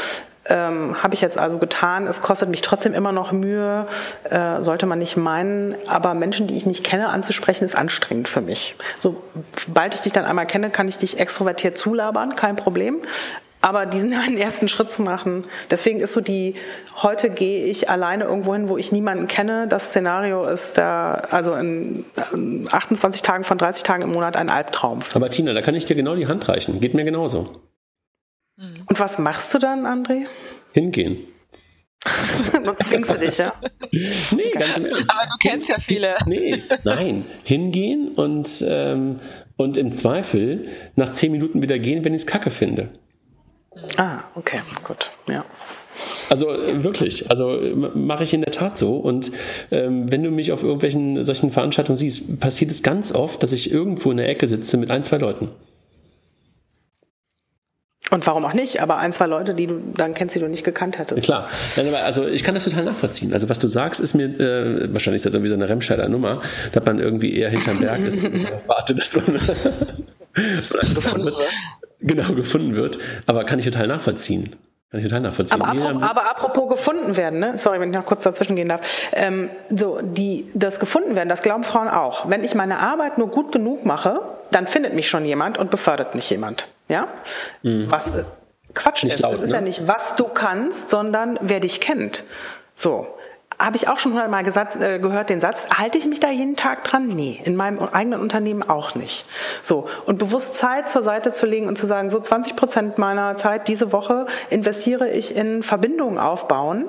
[0.50, 2.06] Ähm, Habe ich jetzt also getan.
[2.06, 3.86] Es kostet mich trotzdem immer noch Mühe,
[4.30, 5.76] äh, sollte man nicht meinen.
[5.88, 8.74] Aber Menschen, die ich nicht kenne, anzusprechen, ist anstrengend für mich.
[8.98, 12.96] Sobald ich dich dann einmal kenne, kann ich dich extrovertiert zulabern, kein Problem.
[13.60, 16.54] Aber diesen einen ersten Schritt zu machen, deswegen ist so die,
[17.02, 19.66] heute gehe ich alleine irgendwo hin, wo ich niemanden kenne.
[19.68, 22.04] Das Szenario ist da, also in
[22.70, 25.00] 28 Tagen von 30 Tagen im Monat ein Albtraum.
[25.14, 26.80] Aber Tina, da kann ich dir genau die Hand reichen.
[26.80, 27.62] Geht mir genauso.
[28.58, 30.26] Und was machst du dann, André?
[30.72, 31.22] Hingehen.
[32.52, 33.52] du zwingst du dich, ja?
[33.90, 35.10] Nee, ganz im Ernst.
[35.10, 36.16] Aber du kennst ja viele.
[36.26, 37.24] Nee, nein.
[37.44, 39.16] Hingehen und, ähm,
[39.56, 42.90] und im Zweifel nach zehn Minuten wieder gehen, wenn ich es kacke finde.
[43.96, 45.44] Ah, okay, gut, ja.
[46.30, 47.58] Also äh, wirklich, also
[47.94, 48.96] mache ich in der Tat so.
[48.96, 49.30] Und
[49.70, 53.70] ähm, wenn du mich auf irgendwelchen solchen Veranstaltungen siehst, passiert es ganz oft, dass ich
[53.70, 55.50] irgendwo in der Ecke sitze mit ein, zwei Leuten.
[58.10, 58.80] Und warum auch nicht?
[58.80, 61.24] Aber ein, zwei Leute, die du dann kennst, die du nicht gekannt hättest.
[61.24, 61.48] Klar.
[62.04, 63.34] Also ich kann das total nachvollziehen.
[63.34, 66.40] Also was du sagst, ist mir, äh, wahrscheinlich ist das irgendwie so eine Remscheider Nummer,
[66.72, 69.34] dass man irgendwie eher hinterm Berg ist und wartet, dass man,
[70.34, 71.36] dass man gefunden wird.
[72.00, 72.98] Genau, gefunden wird.
[73.26, 74.56] Aber kann ich total nachvollziehen.
[74.90, 75.60] Kann ich total nachvollziehen.
[75.60, 77.58] Aber, apropos, aber apropos gefunden werden, ne?
[77.58, 79.10] sorry, wenn ich noch kurz dazwischen gehen darf.
[79.12, 82.30] Ähm, so, die, das gefunden werden, das glauben Frauen auch.
[82.30, 86.14] Wenn ich meine Arbeit nur gut genug mache, dann findet mich schon jemand und befördert
[86.14, 86.68] mich jemand.
[86.88, 87.08] Ja?
[87.62, 87.90] Mhm.
[87.90, 88.24] Was äh,
[88.72, 89.22] Quatsch Nicht ist.
[89.22, 89.56] Laut, es ist ne?
[89.56, 92.24] ja nicht, was du kannst, sondern wer dich kennt.
[92.74, 93.06] So
[93.58, 94.44] habe ich auch schon hundertmal
[94.80, 97.08] äh, gehört den Satz, halte ich mich da jeden Tag dran?
[97.08, 99.24] Nee, in meinem eigenen Unternehmen auch nicht.
[99.62, 103.36] So, und bewusst Zeit zur Seite zu legen und zu sagen, so 20 Prozent meiner
[103.36, 106.86] Zeit diese Woche investiere ich in Verbindungen aufbauen,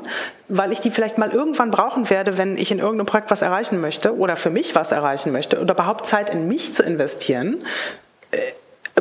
[0.48, 3.82] weil ich die vielleicht mal irgendwann brauchen werde, wenn ich in irgendeinem Projekt was erreichen
[3.82, 7.64] möchte oder für mich was erreichen möchte oder überhaupt Zeit in mich zu investieren,
[8.30, 8.38] äh,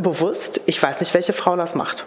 [0.00, 2.06] bewusst, ich weiß nicht, welche Frau das macht.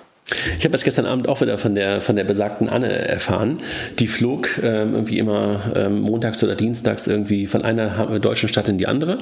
[0.57, 3.59] Ich habe das gestern Abend auch wieder von der, von der besagten Anne erfahren.
[3.99, 8.77] Die flog ähm, irgendwie immer ähm, montags oder dienstags irgendwie von einer deutschen Stadt in
[8.77, 9.17] die andere.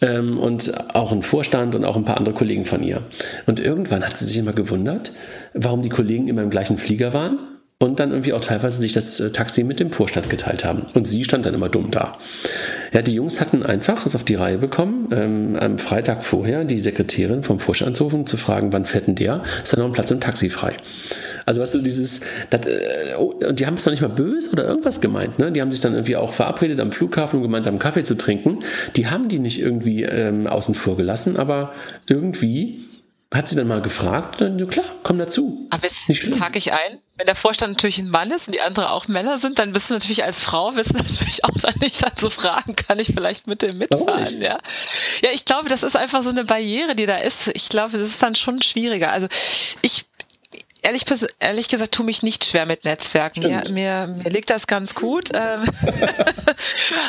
[0.00, 3.02] Ähm, und auch ein Vorstand und auch ein paar andere Kollegen von ihr.
[3.46, 5.12] Und irgendwann hat sie sich immer gewundert,
[5.52, 7.38] warum die Kollegen immer im gleichen Flieger waren
[7.80, 10.86] und dann irgendwie auch teilweise sich das äh, Taxi mit dem Vorstand geteilt haben.
[10.94, 12.18] Und sie stand dann immer dumm da.
[12.92, 16.80] Ja, die Jungs hatten einfach es auf die Reihe bekommen, ähm, am Freitag vorher die
[16.80, 19.42] Sekretärin vom Vorstand zu zu fragen, wann fährt denn der?
[19.62, 20.76] Ist da noch ein Platz im Taxi frei?
[21.46, 22.20] Also weißt du, dieses,
[22.50, 25.52] das, äh, oh, und die haben es noch nicht mal böse oder irgendwas gemeint, ne?
[25.52, 28.58] Die haben sich dann irgendwie auch verabredet am Flughafen, um gemeinsam Kaffee zu trinken.
[28.96, 31.72] Die haben die nicht irgendwie ähm, außen vor gelassen, aber
[32.08, 32.87] irgendwie
[33.32, 35.66] hat sie dann mal gefragt, dann, ja klar, komm dazu.
[35.68, 36.98] Aber jetzt hake ich ein.
[37.16, 39.90] Wenn der Vorstand natürlich ein Mann ist und die anderen auch Männer sind, dann bist
[39.90, 43.46] du natürlich als Frau, wirst du natürlich auch dann nicht dazu fragen, kann ich vielleicht
[43.46, 44.58] mit dem mitfahren, ja?
[45.22, 47.48] Ja, ich glaube, das ist einfach so eine Barriere, die da ist.
[47.48, 49.10] Ich glaube, das ist dann schon schwieriger.
[49.12, 49.26] Also
[49.82, 50.06] ich
[50.88, 51.04] ehrlich,
[51.38, 53.42] ehrlich gesagt, tue mich nicht schwer mit Netzwerken.
[53.42, 55.30] Ja, mir, mir liegt das ganz gut.
[55.34, 55.64] Ähm.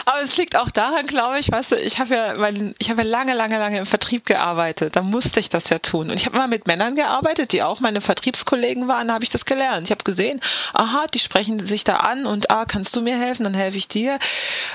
[0.06, 3.04] Aber es liegt auch daran, glaube ich, weißt du, ich habe ja, mein, ich habe
[3.04, 4.96] ja lange, lange, lange im Vertrieb gearbeitet.
[4.96, 6.12] Da musste ich das ja tun.
[6.12, 9.08] Und ich habe immer mit Männern gearbeitet, die auch meine Vertriebskollegen waren.
[9.08, 9.88] Da habe ich das gelernt.
[9.88, 10.42] Ich habe gesehen,
[10.74, 13.46] aha, die sprechen sich da an und ah, kannst du mir helfen?
[13.46, 14.20] Dann helfe ich dir.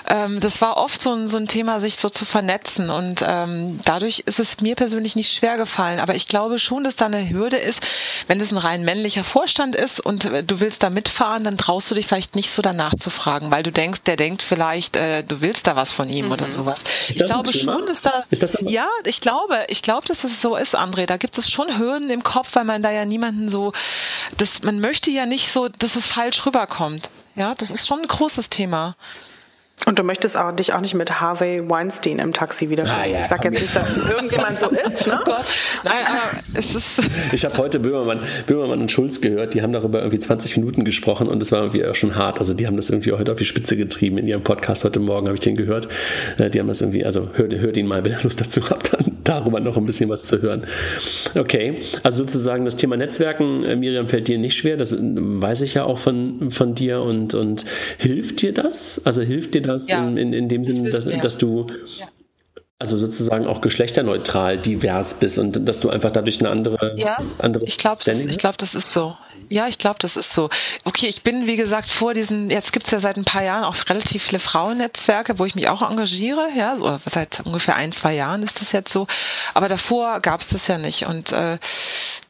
[0.08, 2.88] Ähm, das war oft so ein, so ein Thema, sich so zu vernetzen.
[2.88, 6.00] Und ähm, dadurch ist es mir persönlich nicht schwer gefallen.
[6.00, 7.80] Aber ich glaube schon, dass da eine Hürde ist,
[8.28, 11.90] wenn es ein rein männlicher Vorstand ist und äh, du willst da mitfahren, dann traust
[11.90, 15.24] du dich vielleicht nicht so danach zu fragen, weil du denkst, der denkt vielleicht, äh,
[15.24, 16.32] du willst da was von ihm mhm.
[16.32, 16.78] oder sowas.
[17.08, 20.54] Ist ich glaube schon, dass da, das ja, ich glaube, ich glaube, dass das so
[20.56, 21.06] ist, André.
[21.06, 23.72] Da gibt es schon Hürden im Kopf, weil man da ja niemanden so,
[24.38, 27.10] das, man möchte ja nicht so, dass es falsch rüberkommt.
[27.34, 28.94] Ja, das ist schon ein großes Thema.
[29.86, 33.00] Und du möchtest auch, dich auch nicht mit Harvey Weinstein im Taxi wiederfinden.
[33.02, 35.14] Ah, ja, ich sag jetzt nicht, dass irgendjemand so ist, ne?
[35.20, 35.44] Oh Gott.
[35.84, 36.86] Nein, aber es ist.
[37.32, 41.28] Ich habe heute Böhmermann, Böhmermann und Schulz gehört, die haben darüber irgendwie 20 Minuten gesprochen
[41.28, 42.40] und es war irgendwie auch schon hart.
[42.40, 45.26] Also die haben das irgendwie heute auf die Spitze getrieben in ihrem Podcast heute Morgen,
[45.26, 45.88] habe ich den gehört.
[46.38, 48.94] Äh, die haben das irgendwie, also hört, hört ihn mal, wenn ihr Lust dazu habt,
[48.94, 50.64] dann darüber noch ein bisschen was zu hören.
[51.34, 55.60] Okay, also sozusagen das Thema Netzwerken, äh, Miriam, fällt dir nicht schwer, das äh, weiß
[55.60, 57.64] ich ja auch von, von dir und, und
[57.98, 59.04] hilft dir das?
[59.04, 61.66] Also hilft dir das ja, in, in, in, dem Sinne, dass, dass du
[61.98, 62.06] ja.
[62.78, 66.94] also sozusagen auch geschlechterneutral divers bist und dass du einfach dadurch eine andere.
[66.96, 69.16] Ja, andere ich glaube, das, glaub, das ist so.
[69.48, 70.48] Ja, ich glaube, das ist so.
[70.84, 73.64] Okay, ich bin, wie gesagt, vor diesen, jetzt gibt es ja seit ein paar Jahren
[73.64, 78.14] auch relativ viele Frauennetzwerke, wo ich mich auch engagiere, ja, so, seit ungefähr ein, zwei
[78.14, 79.06] Jahren ist das jetzt so.
[79.52, 81.06] Aber davor gab es das ja nicht.
[81.06, 81.58] Und äh,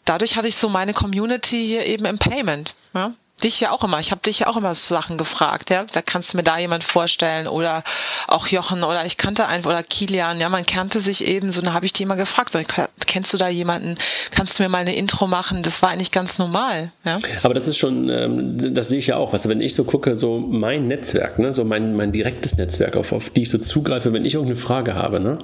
[0.05, 2.75] dadurch hatte ich so meine Community hier eben im Payment.
[2.95, 3.13] Ja?
[3.43, 4.01] Dich ja auch immer.
[4.01, 5.71] Ich habe dich ja auch immer so Sachen gefragt.
[5.71, 7.83] Ja, da kannst du mir da jemand vorstellen oder
[8.29, 10.41] auch Jochen oder ich kannte einen oder Kilian.
[10.41, 11.61] Ja, man kannte sich eben so.
[11.61, 12.53] Dann habe ich die immer gefragt.
[12.53, 12.61] So,
[13.07, 13.97] kennst du da jemanden?
[14.31, 15.63] Kannst du mir mal eine Intro machen?
[15.63, 16.93] Das war eigentlich ganz normal.
[17.05, 17.19] Ja?
[17.43, 19.33] Aber das ist schon, ähm, das sehe ich ja auch.
[19.33, 23.13] Was, wenn ich so gucke, so mein Netzwerk, ne, so mein, mein direktes Netzwerk, auf,
[23.13, 25.39] auf die ich so zugreife, wenn ich irgendeine Frage habe, ne,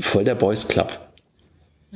[0.00, 1.07] voll der Boys Club.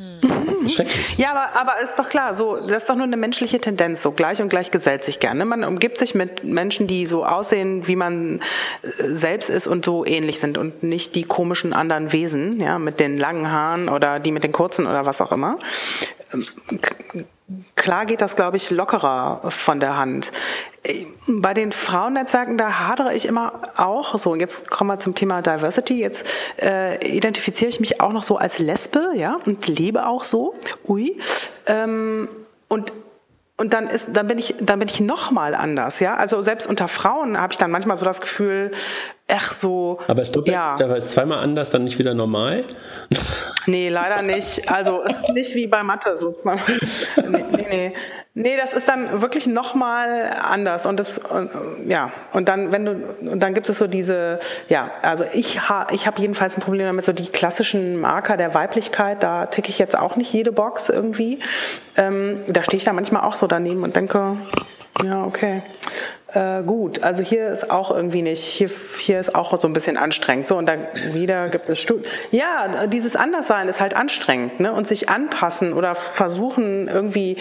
[0.03, 0.69] Mhm.
[0.69, 1.17] Schrecklich.
[1.17, 4.13] Ja, aber, aber ist doch klar, so, das ist doch nur eine menschliche Tendenz, so
[4.13, 5.45] gleich und gleich gesellt sich gerne.
[5.45, 8.41] Man umgibt sich mit Menschen, die so aussehen, wie man
[8.83, 13.01] äh, selbst ist und so ähnlich sind und nicht die komischen anderen Wesen, ja, mit
[13.01, 15.59] den langen Haaren oder die mit den kurzen oder was auch immer.
[16.33, 16.47] Ähm,
[17.77, 20.33] klar geht das, glaube ich, lockerer von der Hand.
[21.29, 24.31] Bei den Frauennetzwerken, da hadere ich immer auch so.
[24.33, 26.01] Und jetzt kommen wir zum Thema Diversity.
[26.01, 26.27] Jetzt
[26.61, 30.55] äh, identifiziere ich mich auch noch so als Lesbe, ja, und lebe auch so.
[30.89, 31.17] Ui.
[31.67, 32.29] Ähm,
[32.69, 32.93] und
[33.59, 36.17] und dann ist, dann bin ich, dann bin ich noch anders, ja.
[36.17, 38.73] Also selbst unter Frauen habe ich dann manchmal so das Gefühl,
[39.29, 39.99] ach so.
[40.09, 40.75] Aber ist doppelt, ja.
[40.75, 42.65] aber ist zweimal anders dann nicht wieder normal?
[43.67, 44.69] Nee, leider nicht.
[44.69, 46.65] Also es ist nicht wie bei Mathe so zweimal.
[47.29, 47.95] Nee, nee, nee.
[48.35, 51.51] Nee, das ist dann wirklich nochmal anders und das und,
[51.87, 55.87] ja und dann wenn du und dann gibt es so diese ja also ich ha,
[55.91, 59.79] ich habe jedenfalls ein Problem damit so die klassischen Marker der Weiblichkeit da ticke ich
[59.79, 61.41] jetzt auch nicht jede Box irgendwie
[61.99, 64.39] ähm, da stehe ich da manchmal auch so daneben und denke
[65.05, 65.63] ja okay
[66.35, 67.03] äh, gut.
[67.03, 70.47] Also hier ist auch irgendwie nicht, hier, hier ist auch so ein bisschen anstrengend.
[70.47, 72.07] So, und dann wieder gibt es Studien.
[72.31, 74.73] Ja, dieses Anderssein ist halt anstrengend, ne?
[74.73, 77.37] Und sich anpassen oder versuchen, irgendwie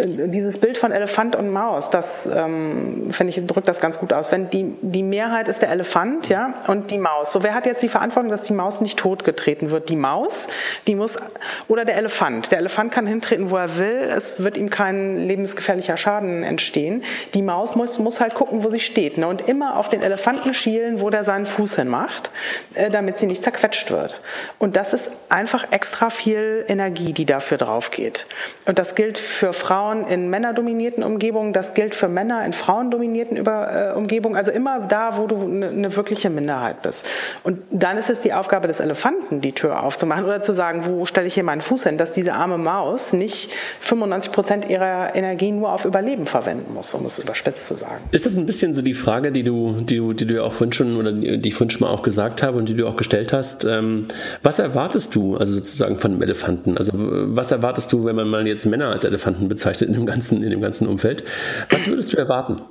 [0.00, 4.30] dieses Bild von Elefant und Maus, das ähm, finde ich drückt das ganz gut aus.
[4.30, 7.32] Wenn die die Mehrheit ist der Elefant, ja, und die Maus.
[7.32, 9.88] So wer hat jetzt die Verantwortung, dass die Maus nicht totgetreten wird?
[9.88, 10.48] Die Maus,
[10.86, 11.18] die muss
[11.66, 12.52] oder der Elefant.
[12.52, 14.08] Der Elefant kann hintreten, wo er will.
[14.14, 17.02] Es wird ihm kein lebensgefährlicher Schaden entstehen.
[17.34, 19.26] Die Maus muss, muss halt gucken, wo sie steht, ne?
[19.26, 22.30] und immer auf den Elefanten schielen, wo der seinen Fuß hinmacht,
[22.74, 24.20] äh, damit sie nicht zerquetscht wird.
[24.58, 28.26] Und das ist einfach extra viel Energie, die dafür drauf geht.
[28.66, 33.36] Und das gilt für Frauen Frauen in männerdominierten Umgebungen, das gilt für Männer in frauendominierten
[33.36, 37.06] Über, äh, Umgebungen, also immer da, wo du eine ne wirkliche Minderheit bist.
[37.42, 41.06] Und dann ist es die Aufgabe des Elefanten, die Tür aufzumachen oder zu sagen, wo
[41.06, 45.52] stelle ich hier meinen Fuß hin, dass diese arme Maus nicht 95 Prozent ihrer Energie
[45.52, 48.02] nur auf Überleben verwenden muss, um es überspitzt zu sagen.
[48.10, 50.54] Ist das ein bisschen so die Frage, die du, die du, die du ja auch
[50.70, 53.64] schon oder die ich vorhin mal auch gesagt habe und die du auch gestellt hast?
[53.64, 54.06] Ähm,
[54.42, 56.76] was erwartest du also sozusagen von einem Elefanten?
[56.76, 59.77] Also was erwartest du, wenn man mal jetzt Männer als Elefanten bezeichnet?
[59.86, 61.24] In dem ganzen, in dem ganzen Umfeld.
[61.70, 62.62] Was würdest du erwarten?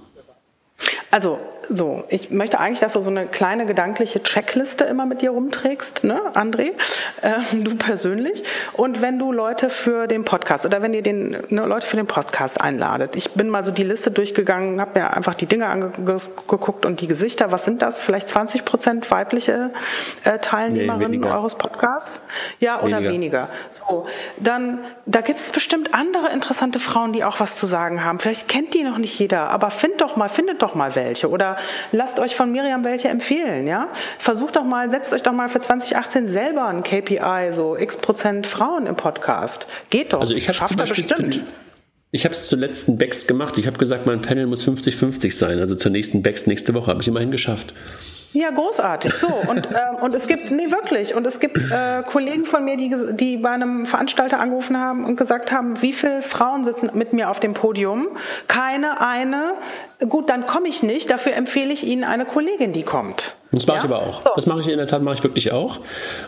[1.11, 1.39] Also
[1.69, 6.03] so, ich möchte eigentlich, dass du so eine kleine gedankliche Checkliste immer mit dir rumträgst,
[6.03, 6.71] ne, André,
[7.21, 8.43] äh, du persönlich.
[8.73, 12.07] Und wenn du Leute für den Podcast oder wenn ihr den ne, Leute für den
[12.07, 16.85] Podcast einladet, ich bin mal so die Liste durchgegangen, habe mir einfach die Dinge angeguckt
[16.85, 17.51] und die Gesichter.
[17.51, 18.01] Was sind das?
[18.01, 19.71] Vielleicht 20 Prozent weibliche
[20.23, 22.19] äh, Teilnehmerinnen nee, eures Podcasts?
[22.59, 23.11] Ja, oder weniger.
[23.11, 23.49] weniger.
[23.69, 24.07] So,
[24.37, 28.19] dann da gibt es bestimmt andere interessante Frauen, die auch was zu sagen haben.
[28.19, 31.56] Vielleicht kennt die noch nicht jeder, aber find doch mal, findet doch mal welche oder
[31.91, 33.89] lasst euch von Miriam welche empfehlen, ja?
[34.19, 38.47] Versucht doch mal, setzt euch doch mal für 2018 selber ein KPI, so x Prozent
[38.47, 39.67] Frauen im Podcast.
[39.89, 40.19] Geht doch.
[40.19, 41.41] Also ich schafft das bestimmt.
[42.11, 43.57] Ich habe es zur letzten Becks gemacht.
[43.57, 45.59] Ich habe gesagt, mein Panel muss 50-50 sein.
[45.59, 47.73] Also zur nächsten Becks nächste Woche habe ich immerhin geschafft.
[48.33, 49.13] Ja, großartig.
[49.13, 52.77] So und äh, und es gibt nee wirklich und es gibt äh, Kollegen von mir,
[52.77, 57.13] die die bei einem Veranstalter angerufen haben und gesagt haben, wie viele Frauen sitzen mit
[57.13, 58.09] mir auf dem Podium?
[58.47, 59.53] Keine eine.
[60.09, 61.09] Gut, dann komme ich nicht.
[61.09, 63.36] Dafür empfehle ich Ihnen eine Kollegin, die kommt.
[63.51, 63.83] Das mache ja?
[63.83, 64.21] ich aber auch.
[64.21, 64.29] So.
[64.35, 65.79] Das mache ich in der Tat, mache ich wirklich auch.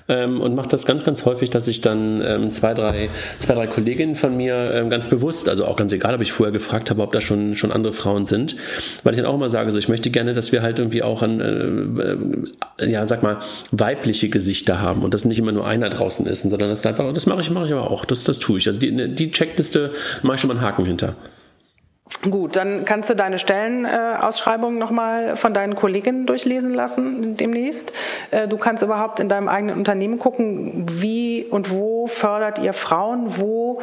[0.08, 3.10] Ähm, und mache das ganz, ganz häufig, dass ich dann ähm, zwei, drei,
[3.40, 6.54] zwei, drei Kolleginnen von mir ähm, ganz bewusst, also auch ganz egal, ob ich vorher
[6.54, 8.56] gefragt habe, ob da schon, schon andere Frauen sind,
[9.04, 11.22] weil ich dann auch immer sage, so ich möchte gerne, dass wir halt irgendwie auch
[11.22, 12.48] an,
[12.80, 13.38] äh, ja, sag mal,
[13.72, 17.26] weibliche Gesichter haben und dass nicht immer nur einer draußen ist, sondern das einfach, das
[17.26, 18.06] mache ich, mache ich aber auch.
[18.06, 18.68] Das, das tue ich.
[18.68, 19.92] Also die, die Checkliste
[20.24, 21.16] mache ich schon mal einen Haken hinter.
[22.30, 27.94] Gut, dann kannst du deine Stellenausschreibung nochmal von deinen Kolleginnen durchlesen lassen demnächst.
[28.32, 33.40] Äh, du kannst überhaupt in deinem eigenen Unternehmen gucken, wie und wo fördert ihr Frauen,
[33.40, 33.82] wo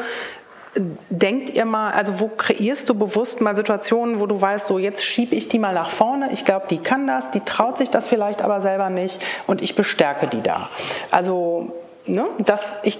[0.74, 4.79] äh, denkt ihr mal, also wo kreierst du bewusst mal Situationen, wo du weißt, so
[4.79, 7.89] jetzt schiebe ich die mal nach vorne, ich glaube, die kann das, die traut sich
[7.89, 10.68] das vielleicht aber selber nicht und ich bestärke die da.
[11.11, 11.72] Also,
[12.05, 12.99] ne, das, ich,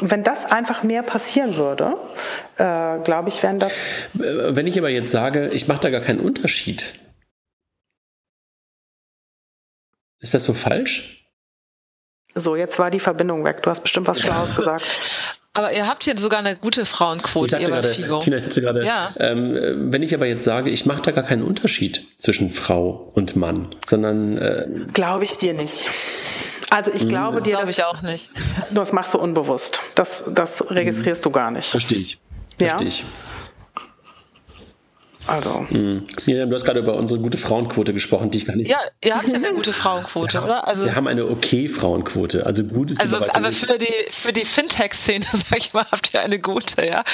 [0.00, 1.96] wenn das einfach mehr passieren würde,
[2.56, 3.72] äh, glaube ich, wären das.
[4.14, 6.94] Wenn ich aber jetzt sage, ich mache da gar keinen Unterschied,
[10.20, 11.24] ist das so falsch?
[12.34, 13.62] So, jetzt war die Verbindung weg.
[13.62, 14.86] Du hast bestimmt was Schlaues gesagt.
[15.54, 18.84] Aber ihr habt hier sogar eine gute Frauenquote, ich sagte gerade, Tina, ich sagte gerade,
[18.84, 19.12] ja.
[19.18, 23.34] ähm, wenn ich aber jetzt sage, ich mache da gar keinen Unterschied zwischen Frau und
[23.34, 24.38] Mann, sondern...
[24.38, 25.88] Äh, Glaube ich dir nicht.
[26.70, 27.08] Also ich hm.
[27.08, 28.30] glaube dir, glaube ich auch nicht.
[28.70, 29.80] das machst du unbewusst.
[29.94, 31.68] Das, das registrierst du gar nicht.
[31.68, 32.18] Verstehe ich.
[32.58, 32.86] Verstehe ja?
[32.86, 33.04] ich.
[35.28, 35.66] Also.
[35.68, 36.04] Mhm.
[36.26, 38.70] Miriam, du hast gerade über unsere gute Frauenquote gesprochen, die ich gar nicht.
[38.70, 40.66] Ja, ihr habt ja eine gute Frauenquote, oder?
[40.66, 42.46] Also, wir haben eine okay Frauenquote.
[42.46, 46.20] Also gut ist Also, aber für die, für die Fintech-Szene, sag ich mal, habt ihr
[46.20, 47.04] eine gute, ja.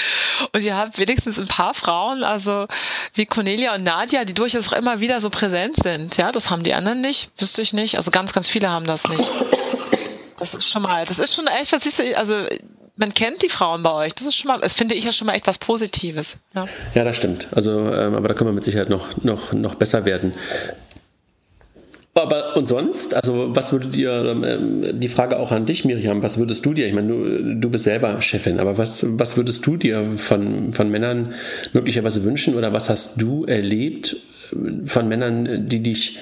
[0.53, 2.67] Und ihr habt wenigstens ein paar Frauen, also
[3.15, 6.17] wie Cornelia und Nadia, die durchaus auch immer wieder so präsent sind.
[6.17, 7.97] Ja, das haben die anderen nicht, wüsste ich nicht.
[7.97, 9.29] Also ganz, ganz viele haben das nicht.
[10.53, 12.35] Das ist schon mal, das ist schon echt, was ich, also
[12.97, 14.15] man kennt die Frauen bei euch.
[14.15, 16.37] Das ist schon mal, das finde ich ja schon mal echt was Positives.
[16.55, 17.49] Ja, ja das stimmt.
[17.55, 20.33] Also, ähm, aber da können wir mit Sicherheit noch, noch, noch besser werden.
[22.17, 23.13] Aber und sonst?
[23.13, 26.87] Also, was würdet ihr, ähm, die Frage auch an dich, Miriam, was würdest du dir,
[26.87, 30.91] ich meine, du, du bist selber Chefin, aber was, was würdest du dir von, von
[30.91, 31.35] Männern
[31.73, 34.17] möglicherweise wünschen oder was hast du erlebt
[34.87, 36.19] von Männern, die dich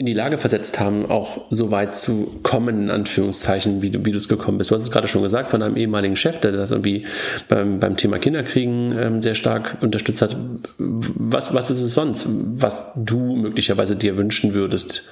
[0.00, 4.12] in die Lage versetzt haben, auch so weit zu kommen, in Anführungszeichen, wie du, wie
[4.12, 4.70] du es gekommen bist.
[4.70, 7.04] Du hast es gerade schon gesagt von einem ehemaligen Chef, der das irgendwie
[7.48, 10.38] beim, beim Thema Kinderkriegen ähm, sehr stark unterstützt hat.
[10.78, 15.04] Was, was ist es sonst, was du möglicherweise dir wünschen würdest?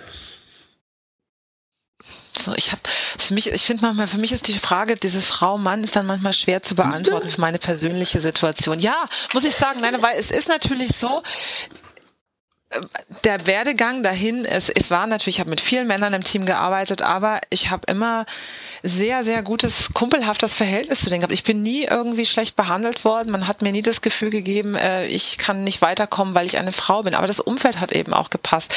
[2.38, 2.80] So, ich habe
[3.18, 6.32] für mich, ich finde manchmal, für mich ist die Frage, dieses Frau-Mann ist dann manchmal
[6.32, 8.80] schwer zu beantworten für meine persönliche Situation.
[8.80, 11.22] Ja, muss ich sagen, nein, weil es ist natürlich so,
[13.24, 17.00] der Werdegang dahin, es, es war natürlich, ich habe mit vielen Männern im Team gearbeitet,
[17.00, 18.26] aber ich habe immer
[18.82, 21.32] sehr, sehr gutes, kumpelhaftes Verhältnis zu denen gehabt.
[21.32, 23.32] Ich bin nie irgendwie schlecht behandelt worden.
[23.32, 26.72] Man hat mir nie das Gefühl gegeben, äh, ich kann nicht weiterkommen, weil ich eine
[26.72, 27.14] Frau bin.
[27.14, 28.74] Aber das Umfeld hat eben auch gepasst.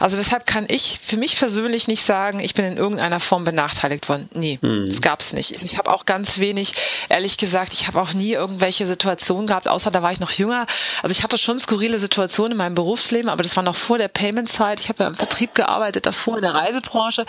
[0.00, 4.08] Also deshalb kann ich für mich persönlich nicht sagen, ich bin in irgendeiner Form benachteiligt
[4.08, 4.28] worden.
[4.34, 4.86] Nee, hm.
[4.88, 5.62] das gab es nicht.
[5.62, 6.74] Ich habe auch ganz wenig,
[7.08, 10.66] ehrlich gesagt, ich habe auch nie irgendwelche Situationen gehabt, außer da war ich noch jünger.
[11.02, 14.06] Also ich hatte schon skurrile Situationen in meinem Berufsleben, aber das war noch vor der
[14.06, 14.78] Payment-Zeit.
[14.78, 17.26] Ich habe ja im Vertrieb gearbeitet, davor in der Reisebranche.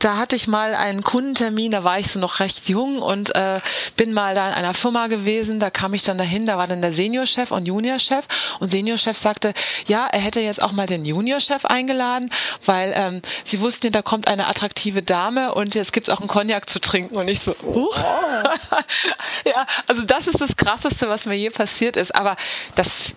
[0.00, 3.60] Da hatte ich mal einen Kundentermin, da war ich so noch recht jung und äh,
[3.96, 5.60] bin mal da in einer Firma gewesen.
[5.60, 8.26] Da kam ich dann dahin, da war dann der Seniorchef und Juniorchef
[8.58, 9.54] und Seniorchef sagte,
[9.86, 12.30] ja, er hätte jetzt auch mal den Juniorchef eingeladen,
[12.64, 16.68] weil ähm, sie wussten, da kommt eine attraktive Dame und jetzt gibt's auch einen Cognac
[16.68, 17.96] zu trinken und ich so, huch.
[18.02, 18.48] Oh.
[19.48, 22.14] ja, also das ist das Krasseste, was mir je passiert ist.
[22.14, 22.36] Aber
[22.74, 23.14] das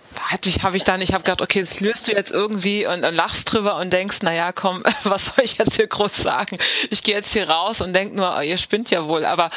[0.62, 3.52] habe ich dann, ich habe gedacht, okay, das löst du jetzt irgendwie und, und lachst
[3.52, 6.58] drüber und denkst, naja, komm, was soll ich jetzt hier groß sagen?
[6.90, 9.24] Ich gehe jetzt hier raus und denk nur, oh, ihr spinnt ja wohl.
[9.24, 9.50] Aber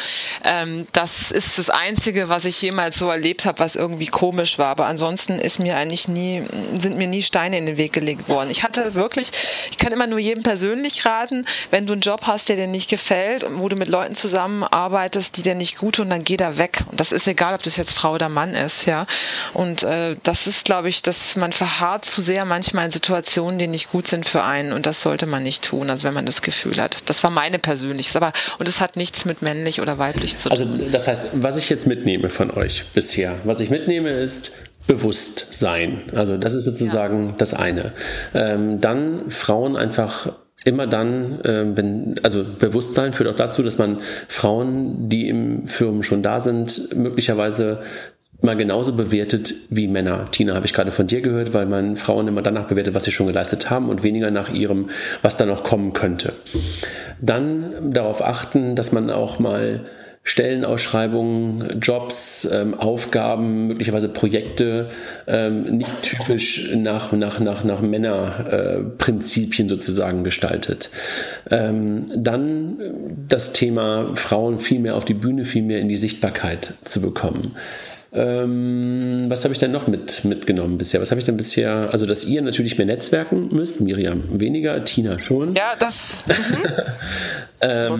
[0.43, 4.67] ähm, das ist das Einzige, was ich jemals so erlebt habe, was irgendwie komisch war.
[4.67, 6.43] Aber ansonsten ist mir eigentlich nie,
[6.77, 8.49] sind mir nie Steine in den Weg gelegt worden.
[8.49, 9.31] Ich hatte wirklich,
[9.71, 12.89] ich kann immer nur jedem persönlich raten, wenn du einen Job hast, der dir nicht
[12.89, 16.57] gefällt und wo du mit Leuten zusammenarbeitest, die dir nicht gut tun, dann geh da
[16.57, 16.81] weg.
[16.89, 19.05] Und das ist egal, ob das jetzt Frau oder Mann ist, ja.
[19.53, 23.65] Und äh, das ist, glaube ich, dass man verharrt zu sehr manchmal in Situationen, die
[23.65, 26.43] nicht gut sind für einen und das sollte man nicht tun, also wenn man das
[26.43, 26.97] Gefühl hat.
[27.07, 30.63] Das war meine persönliches, aber und es hat nichts mit männlich oder weiblich zu also,
[30.65, 30.73] tun.
[30.79, 34.51] Also das heißt, was ich jetzt mitnehme von euch bisher, was ich mitnehme ist
[34.85, 36.03] Bewusstsein.
[36.13, 37.35] Also das ist sozusagen ja.
[37.39, 37.93] das eine.
[38.35, 40.31] Ähm, dann Frauen einfach
[40.63, 43.97] immer dann, äh, wenn, also Bewusstsein führt auch dazu, dass man
[44.27, 47.81] Frauen, die im Firmen schon da sind, möglicherweise
[48.43, 50.27] mal genauso bewertet wie Männer.
[50.31, 53.11] Tina, habe ich gerade von dir gehört, weil man Frauen immer danach bewertet, was sie
[53.11, 54.89] schon geleistet haben und weniger nach ihrem,
[55.21, 56.33] was da noch kommen könnte.
[57.21, 59.85] Dann darauf achten, dass man auch mal
[60.25, 64.89] Stellenausschreibungen, Jobs, ähm, Aufgaben, möglicherweise Projekte
[65.27, 70.91] ähm, nicht typisch nach, nach, nach, nach Männerprinzipien äh, sozusagen gestaltet.
[71.51, 72.77] Ähm, dann
[73.27, 77.55] das Thema Frauen viel mehr auf die Bühne, viel mehr in die Sichtbarkeit zu bekommen.
[78.15, 81.01] Ähm, was habe ich denn noch mit, mitgenommen bisher?
[81.01, 81.89] Was habe ich denn bisher?
[81.91, 83.81] Also, dass ihr natürlich mehr netzwerken müsst.
[83.81, 85.55] Miriam weniger, Tina schon.
[85.55, 85.95] Ja, das.
[87.65, 87.69] Mhm.
[87.69, 87.93] ähm,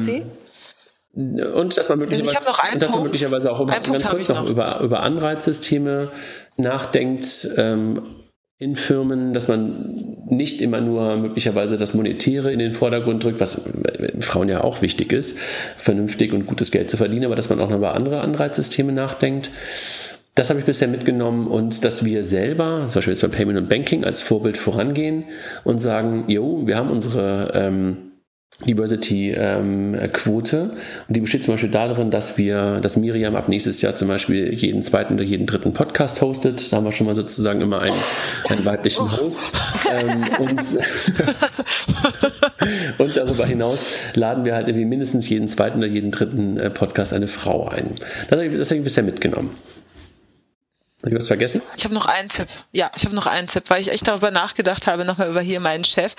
[1.54, 4.82] und dass man möglicherweise, und dass man möglicherweise auch über, ganz kurz noch, noch über,
[4.82, 6.12] über Anreizsysteme
[6.58, 8.02] nachdenkt, ähm,
[8.64, 13.70] in Firmen, dass man nicht immer nur möglicherweise das Monetäre in den Vordergrund drückt, was
[14.22, 15.38] Frauen ja auch wichtig ist,
[15.78, 19.52] vernünftig und gutes Geld zu verdienen, aber dass man auch noch über andere Anreizsysteme nachdenkt.
[20.36, 23.70] Das habe ich bisher mitgenommen und dass wir selber, zum Beispiel jetzt bei Payment und
[23.70, 25.26] Banking, als Vorbild vorangehen
[25.64, 28.14] und sagen, jo, wir haben unsere ähm,
[28.66, 30.72] Diversity-Quote ähm,
[31.08, 34.54] und die besteht zum Beispiel darin, dass wir, dass Miriam ab nächstes Jahr zum Beispiel
[34.54, 36.72] jeden zweiten oder jeden dritten Podcast hostet.
[36.72, 37.96] Da haben wir schon mal sozusagen immer einen,
[38.50, 39.18] einen weiblichen oh.
[39.18, 39.52] Host.
[39.92, 40.62] Ähm, und,
[43.00, 47.14] und darüber hinaus laden wir halt irgendwie mindestens jeden zweiten oder jeden dritten äh, Podcast
[47.14, 47.96] eine Frau ein.
[48.30, 49.52] Das habe ich, das habe ich bisher mitgenommen.
[51.04, 51.62] Habe ich was vergessen?
[51.76, 52.48] Ich habe noch einen Tipp.
[52.72, 55.60] Ja, ich habe noch einen Tipp, weil ich echt darüber nachgedacht habe, nochmal über hier
[55.60, 56.16] meinen Chef.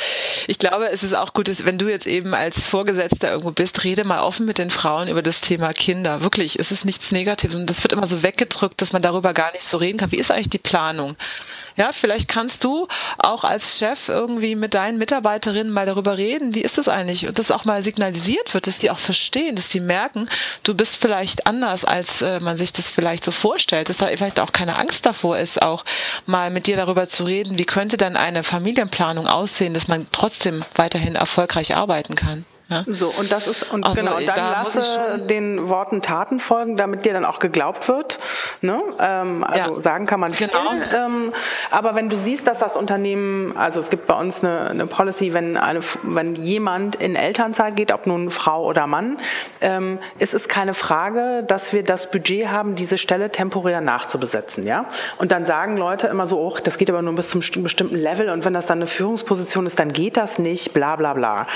[0.47, 3.83] Ich glaube, es ist auch gut, dass, wenn du jetzt eben als Vorgesetzter irgendwo bist,
[3.85, 6.21] rede mal offen mit den Frauen über das Thema Kinder.
[6.21, 9.53] Wirklich, es ist nichts Negatives und das wird immer so weggedrückt, dass man darüber gar
[9.53, 10.13] nicht so reden kann.
[10.13, 11.17] Wie ist eigentlich die Planung?
[11.77, 12.87] Ja, vielleicht kannst du
[13.19, 17.27] auch als Chef irgendwie mit deinen Mitarbeiterinnen mal darüber reden, wie ist das eigentlich?
[17.27, 20.29] Und das auch mal signalisiert wird, dass die auch verstehen, dass die merken,
[20.63, 24.39] du bist vielleicht anders, als äh, man sich das vielleicht so vorstellt, dass da vielleicht
[24.39, 25.85] auch keine Angst davor ist, auch
[26.27, 30.65] mal mit dir darüber zu reden, wie könnte dann eine Familienplanung aussehen, dass man trotzdem
[30.77, 32.45] weiterhin erfolgreich arbeiten kann.
[32.69, 32.83] Ja?
[32.87, 37.05] So, und das ist, und also, genau, dann da lasse den Worten Taten folgen, damit
[37.05, 38.19] dir dann auch geglaubt wird.
[38.63, 38.81] Ne?
[38.99, 39.81] Ähm, also ja.
[39.81, 40.49] sagen kann man viel.
[40.49, 40.71] Genau.
[40.97, 41.33] Ähm,
[41.71, 45.35] aber wenn du siehst, dass das Unternehmen, also es gibt bei uns eine, eine Policy,
[45.35, 49.19] wenn, eine, wenn jemand in Elternzeit geht, ob nun Frau oder Mann,
[49.61, 54.67] ähm, ist es keine Frage, dass wir das Budget haben, diese Stelle temporär nachzubesetzen.
[54.67, 54.87] Ja?
[55.19, 58.31] Und dann sagen Leute immer so, oh, das geht aber nur bis zum bestimmten Level
[58.31, 61.47] und wenn das dann eine Führungsposition ist, dann geht das nicht, bla bla bla.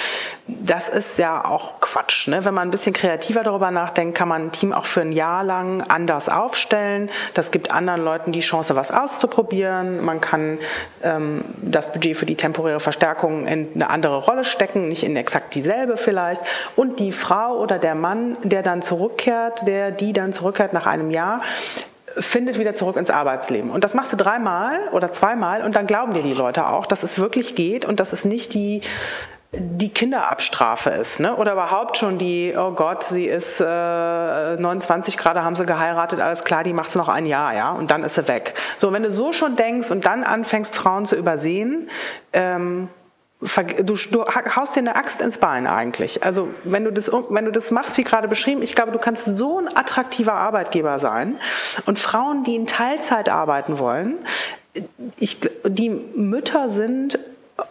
[0.47, 2.28] Das ist ja auch Quatsch.
[2.28, 2.44] Ne?
[2.44, 5.44] Wenn man ein bisschen kreativer darüber nachdenkt, kann man ein Team auch für ein Jahr
[5.44, 7.11] lang anders aufstellen.
[7.34, 10.05] Das gibt anderen Leuten die Chance, was auszuprobieren.
[10.05, 10.59] Man kann
[11.03, 15.55] ähm, das Budget für die temporäre Verstärkung in eine andere Rolle stecken, nicht in exakt
[15.55, 16.42] dieselbe vielleicht.
[16.76, 21.11] Und die Frau oder der Mann, der dann zurückkehrt, der die dann zurückkehrt nach einem
[21.11, 21.40] Jahr,
[22.20, 23.70] findet wieder zurück ins Arbeitsleben.
[23.70, 27.03] Und das machst du dreimal oder zweimal und dann glauben dir die Leute auch, dass
[27.03, 28.80] es wirklich geht und dass es nicht die
[29.53, 31.34] die Kinderabstrafe ist, ne?
[31.36, 36.44] Oder überhaupt schon die, oh Gott, sie ist äh, 29 gerade, haben sie geheiratet, alles
[36.44, 38.55] klar, die macht's noch ein Jahr, ja, und dann ist sie weg.
[38.76, 41.88] So, wenn du so schon denkst und dann anfängst, Frauen zu übersehen,
[42.32, 42.88] ähm,
[43.40, 46.24] Du, du, haust dir eine Axt ins Bein eigentlich.
[46.24, 49.26] Also wenn du das, wenn du das machst, wie gerade beschrieben, ich glaube, du kannst
[49.26, 51.38] so ein attraktiver Arbeitgeber sein.
[51.86, 54.16] Und Frauen, die in Teilzeit arbeiten wollen,
[55.20, 57.20] ich, die Mütter sind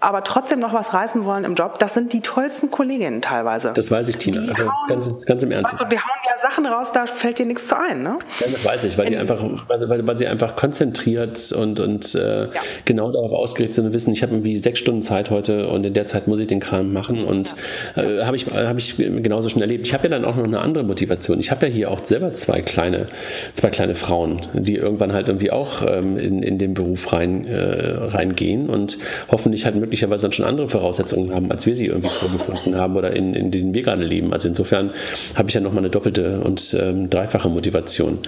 [0.01, 3.71] aber trotzdem noch was reißen wollen im Job, das sind die tollsten Kolleginnen teilweise.
[3.73, 4.41] Das weiß ich, Tina.
[4.41, 5.73] Die also hauen, ganz, ganz im Ernst.
[5.73, 8.19] Also die hauen ja Sachen raus, da fällt dir nichts zu ein, ne?
[8.39, 12.15] Ja, das weiß ich, weil, In, die einfach, weil, weil, sie einfach konzentriert und, und
[12.15, 12.49] äh, ja.
[12.85, 15.93] genau darauf ausgerichtet sind und wissen, ich habe irgendwie sechs Stunden Zeit heute und in
[15.93, 17.55] der Zeit muss ich den Kram machen und
[17.95, 18.03] ja.
[18.03, 19.87] äh, habe ich, hab ich genauso schon erlebt.
[19.87, 21.39] Ich habe ja dann auch noch eine andere Motivation.
[21.39, 23.07] Ich habe ja hier auch selber zwei kleine,
[23.53, 27.97] zwei kleine Frauen, die irgendwann halt irgendwie auch ähm, in, in den Beruf rein, äh,
[28.07, 28.97] reingehen und
[29.29, 33.15] hoffentlich halt möglicherweise dann schon andere Voraussetzungen haben, als wir sie irgendwie vorgefunden haben oder
[33.15, 34.33] in, in denen wir gerade leben.
[34.33, 34.91] Also insofern
[35.35, 38.19] habe ich ja nochmal eine doppelte und ähm, dreifache Motivation,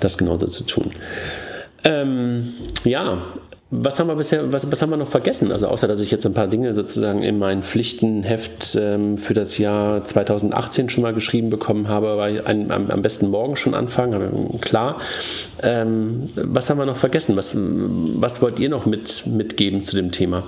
[0.00, 0.90] das genauso zu tun.
[1.84, 2.52] Ähm,
[2.84, 3.22] ja,
[3.70, 5.52] was haben wir bisher, was, was haben wir noch vergessen?
[5.52, 9.58] Also außer, dass ich jetzt ein paar Dinge sozusagen in mein Pflichtenheft ähm, für das
[9.58, 14.58] Jahr 2018 schon mal geschrieben bekommen habe, aber ein, am, am, besten morgen schon anfangen,
[14.62, 14.96] klar.
[15.62, 17.36] Ähm, was haben wir noch vergessen?
[17.36, 20.44] Was, was wollt ihr noch mit, mitgeben zu dem Thema?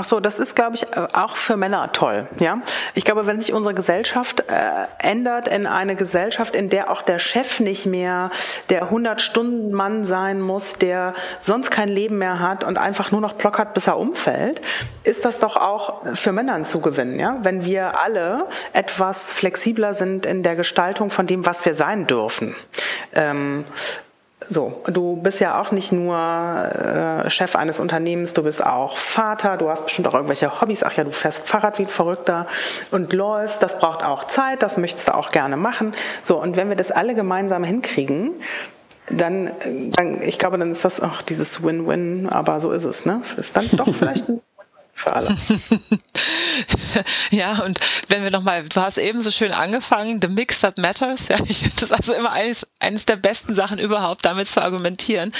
[0.00, 2.26] Ach so, das ist, glaube ich, äh, auch für Männer toll.
[2.38, 2.62] Ja,
[2.94, 7.18] ich glaube, wenn sich unsere Gesellschaft äh, ändert in eine Gesellschaft, in der auch der
[7.18, 8.30] Chef nicht mehr
[8.70, 13.58] der 100-Stunden-Mann sein muss, der sonst kein Leben mehr hat und einfach nur noch Block
[13.58, 14.62] hat, bis er umfällt,
[15.04, 17.20] ist das doch auch für Männer ein Zugewinn.
[17.20, 22.06] Ja, wenn wir alle etwas flexibler sind in der Gestaltung von dem, was wir sein
[22.06, 22.56] dürfen.
[23.14, 23.66] Ähm,
[24.52, 29.56] so, du bist ja auch nicht nur äh, Chef eines Unternehmens, du bist auch Vater,
[29.56, 30.82] du hast bestimmt auch irgendwelche Hobbys.
[30.82, 32.48] Ach ja, du fährst Fahrrad wie ein Verrückter
[32.90, 35.92] und läufst, das braucht auch Zeit, das möchtest du auch gerne machen.
[36.24, 38.32] So, und wenn wir das alle gemeinsam hinkriegen,
[39.08, 39.52] dann,
[39.92, 43.22] dann ich glaube, dann ist das auch dieses Win-Win, aber so ist es, ne?
[43.36, 44.40] Ist dann doch vielleicht ein
[45.00, 45.36] für alle.
[47.30, 51.28] ja, und wenn wir nochmal, du hast eben so schön angefangen, the mix that matters,
[51.28, 55.32] ja, ich finde das also immer eines, eines der besten Sachen überhaupt, damit zu argumentieren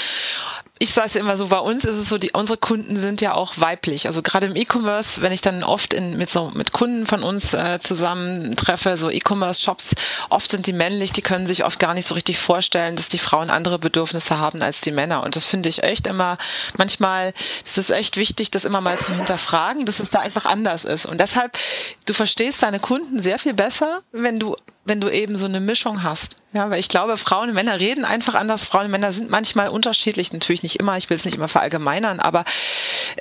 [0.81, 3.35] ich sage es immer so, bei uns ist es so, die, unsere Kunden sind ja
[3.35, 4.07] auch weiblich.
[4.07, 7.53] Also gerade im E-Commerce, wenn ich dann oft in, mit, so, mit Kunden von uns
[7.53, 9.91] äh, zusammentreffe, so E-Commerce-Shops,
[10.31, 13.19] oft sind die männlich, die können sich oft gar nicht so richtig vorstellen, dass die
[13.19, 15.21] Frauen andere Bedürfnisse haben als die Männer.
[15.21, 16.39] Und das finde ich echt immer,
[16.79, 20.83] manchmal ist es echt wichtig, das immer mal zu hinterfragen, dass es da einfach anders
[20.83, 21.05] ist.
[21.05, 21.59] Und deshalb,
[22.07, 26.03] du verstehst deine Kunden sehr viel besser, wenn du wenn du eben so eine Mischung
[26.03, 26.37] hast.
[26.53, 28.65] Ja, weil ich glaube, Frauen und Männer reden einfach anders.
[28.65, 32.19] Frauen und Männer sind manchmal unterschiedlich, natürlich nicht immer, ich will es nicht immer verallgemeinern,
[32.19, 32.43] aber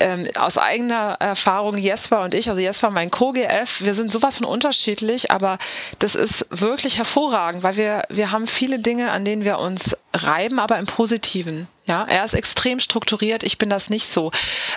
[0.01, 4.47] ähm, aus eigener Erfahrung, Jesper und ich, also Jesper, mein Co-GF, wir sind sowas von
[4.47, 5.59] unterschiedlich, aber
[6.01, 10.59] das ist wirklich hervorragend, weil wir, wir haben viele Dinge, an denen wir uns reiben,
[10.59, 11.69] aber im Positiven.
[11.91, 14.31] Ja, er ist extrem strukturiert, ich bin das nicht so.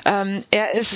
[0.03, 0.89] Ähm, er ist,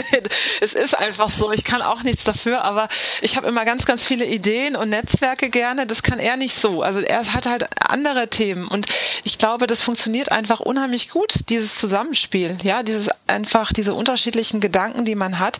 [0.60, 2.88] es ist einfach so, ich kann auch nichts dafür, aber
[3.22, 6.82] ich habe immer ganz, ganz viele Ideen und Netzwerke gerne, das kann er nicht so.
[6.82, 8.84] Also er hat halt andere Themen und
[9.24, 15.06] ich glaube, das funktioniert einfach unheimlich gut, dieses Zusammenspiel, ja, dieses einfach, diese unterschiedlichen Gedanken,
[15.06, 15.58] die man hat,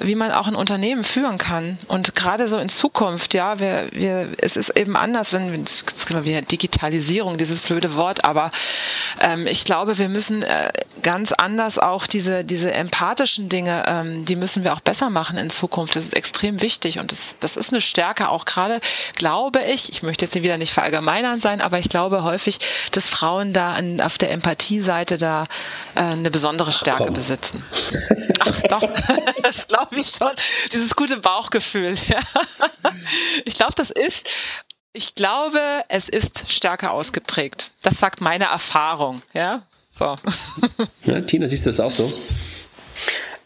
[0.00, 1.78] wie man auch ein Unternehmen führen kann.
[1.86, 6.24] Und gerade so in Zukunft, ja, wir, wir, es ist eben anders, wenn, jetzt wir
[6.24, 8.50] wieder Digitalisierung, dieses blöde Wort, aber
[9.20, 10.70] äh, ähm, ich glaube, wir müssen äh,
[11.02, 15.50] ganz anders auch diese, diese empathischen Dinge, ähm, die müssen wir auch besser machen in
[15.50, 15.96] Zukunft.
[15.96, 18.80] Das ist extrem wichtig und das, das ist eine Stärke auch gerade,
[19.14, 22.58] glaube ich, ich möchte jetzt hier wieder nicht verallgemeinern sein, aber ich glaube häufig,
[22.92, 25.44] dass Frauen da an, auf der Empathie-Seite da
[25.94, 27.14] äh, eine besondere Stärke Komm.
[27.14, 27.64] besitzen.
[28.40, 28.82] Ach doch,
[29.42, 30.32] das glaube ich schon.
[30.72, 31.96] Dieses gute Bauchgefühl.
[33.44, 34.28] ich glaube, das ist
[34.96, 37.70] ich glaube, es ist stärker ausgeprägt.
[37.82, 39.22] Das sagt meine Erfahrung.
[39.34, 39.62] Ja,
[39.96, 40.16] so.
[41.04, 42.12] Ja, Tina, siehst du das auch so?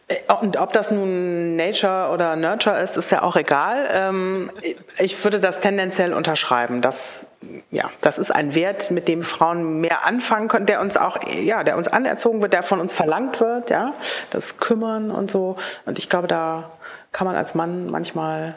[0.09, 3.88] Äh, und ob das nun Nature oder Nurture ist, ist ja auch egal.
[3.92, 4.51] Ähm,
[4.98, 6.80] ich würde das tendenziell unterschreiben.
[6.80, 7.24] Das,
[7.70, 11.64] ja, das ist ein Wert, mit dem Frauen mehr anfangen können, der uns auch, ja,
[11.64, 13.92] der uns anerzogen wird, der von uns verlangt wird, ja,
[14.30, 15.57] das Kümmern und so.
[15.84, 16.70] Und ich glaube, da
[17.12, 18.55] kann man als Mann manchmal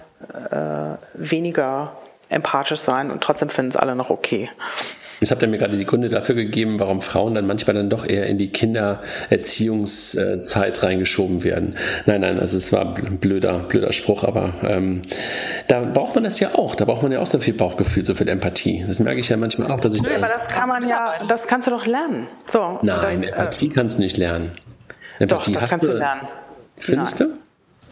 [0.51, 1.93] äh, weniger
[2.33, 4.49] empathisch sein und trotzdem finden es alle noch okay.
[5.19, 8.05] Jetzt habt ihr mir gerade die Gründe dafür gegeben, warum Frauen dann manchmal dann doch
[8.05, 11.77] eher in die Kindererziehungszeit reingeschoben werden.
[12.05, 15.03] Nein, nein, also es war ein blöder, blöder Spruch, aber ähm,
[15.69, 16.75] da braucht man das ja auch.
[16.75, 18.83] Da braucht man ja auch so viel Bauchgefühl, so viel Empathie.
[18.85, 20.01] Das merke ich ja manchmal auch, dass ich.
[20.01, 22.27] Nee, da aber das kann man ja, das kannst du doch lernen.
[22.49, 24.51] So, nein, das, Empathie äh, kannst du nicht lernen.
[25.19, 26.27] Empathie doch, das kannst du lernen.
[26.77, 27.29] Findest Nein.
[27.29, 27.35] du?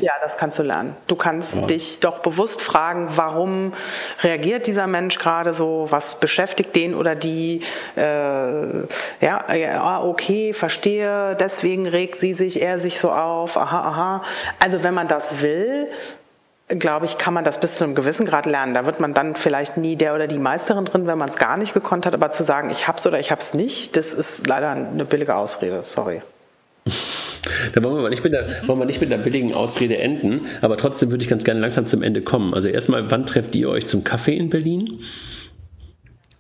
[0.02, 0.96] Ja, das kannst du lernen.
[1.08, 1.62] Du kannst ja.
[1.62, 3.74] dich doch bewusst fragen, warum
[4.22, 7.62] reagiert dieser Mensch gerade so, was beschäftigt den oder die,
[7.96, 14.24] äh, ja, ja, okay, verstehe, deswegen regt sie sich, er sich so auf, aha, aha.
[14.60, 15.88] Also wenn man das will,
[16.80, 18.74] glaube ich, kann man das bis zu einem gewissen Grad lernen.
[18.74, 21.58] Da wird man dann vielleicht nie der oder die Meisterin drin, wenn man es gar
[21.58, 24.70] nicht gekonnt hat, aber zu sagen, ich hab's oder ich hab's nicht, das ist leider
[24.70, 26.22] eine billige Ausrede, sorry.
[27.74, 30.78] Da wollen wir, nicht mit der, wollen wir nicht mit einer billigen Ausrede enden, aber
[30.78, 32.54] trotzdem würde ich ganz gerne langsam zum Ende kommen.
[32.54, 35.00] Also erstmal, wann trefft ihr euch zum Kaffee in Berlin?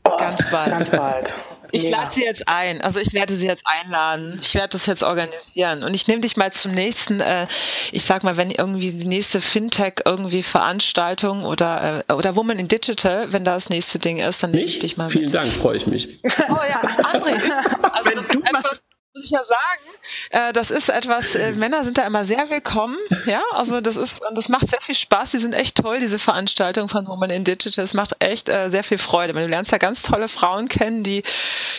[0.04, 0.70] Oh, ganz bald.
[0.72, 1.34] Ganz bald.
[1.72, 2.82] Ich lade sie jetzt ein.
[2.82, 4.40] Also ich werde sie jetzt einladen.
[4.42, 5.84] Ich werde das jetzt organisieren.
[5.84, 7.48] Und ich nehme dich mal zum nächsten, äh,
[7.92, 12.68] ich sag mal, wenn irgendwie die nächste Fintech irgendwie Veranstaltung oder, äh, oder Woman in
[12.68, 15.34] Digital, wenn da das nächste Ding ist, dann nehme ich dich mal Vielen mit.
[15.34, 16.20] Dank, freue ich mich.
[16.24, 17.40] Oh ja, André.
[17.94, 18.82] Also wenn du etwas,
[19.14, 22.98] muss ich ja sagen, äh, das ist etwas, äh, Männer sind da immer sehr willkommen,
[23.26, 26.20] ja, also das ist, und das macht sehr viel Spaß, die sind echt toll, diese
[26.20, 29.78] Veranstaltung von Woman in Digital, das macht echt äh, sehr viel Freude, du lernst ja
[29.78, 31.24] ganz tolle Frauen kennen, die,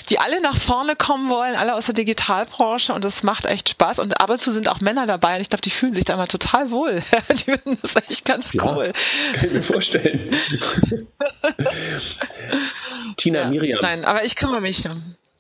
[0.08, 2.92] die alle nach vorne kommen wollen, alle aus der Digitalbranche.
[2.92, 3.98] Und das macht echt Spaß.
[3.98, 5.36] Und ab und zu sind auch Männer dabei.
[5.36, 8.52] Und ich glaube, die fühlen sich da immer total wohl, die finden das echt ganz
[8.52, 8.92] ja, cool.
[9.34, 10.30] Kann ich mir vorstellen.
[13.16, 13.80] Tina, ja, Miriam.
[13.82, 14.84] Nein, aber ich kümmere mich.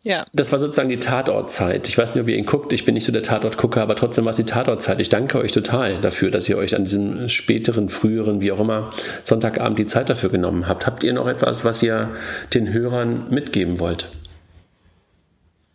[0.04, 0.24] Ja.
[0.32, 1.86] Das war sozusagen die Tatortzeit.
[1.86, 2.72] Ich weiß nicht, ob ihr ihn guckt.
[2.72, 5.00] Ich bin nicht so der Tatortgucker, aber trotzdem war es die Tatortzeit.
[5.00, 8.90] Ich danke euch total dafür, dass ihr euch an diesem späteren, früheren, wie auch immer,
[9.22, 10.86] Sonntagabend die Zeit dafür genommen habt.
[10.86, 12.10] Habt ihr noch etwas, was ihr
[12.52, 14.08] den Hörern mitgeben wollt?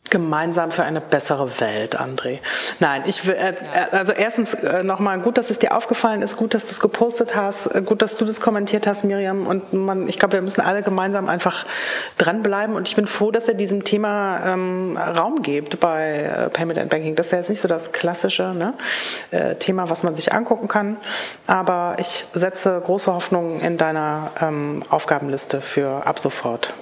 [0.10, 2.40] Gemeinsam für eine bessere Welt, André.
[2.80, 3.56] Nein, ich will, äh, äh
[3.92, 7.36] also erstens äh, nochmal gut, dass es dir aufgefallen ist, gut, dass du es gepostet
[7.36, 9.48] hast, äh, gut, dass du das kommentiert hast, Miriam.
[9.48, 11.66] Und man, ich glaube, wir müssen alle gemeinsam einfach
[12.18, 12.76] dranbleiben.
[12.76, 16.90] Und ich bin froh, dass er diesem Thema ähm, Raum gibt bei äh, Payment and
[16.90, 17.16] Banking.
[17.16, 18.74] Das ist ja jetzt nicht so das klassische ne,
[19.32, 20.98] äh, Thema, was man sich angucken kann.
[21.48, 26.74] Aber ich setze große Hoffnungen in deiner ähm, Aufgabenliste für ab sofort.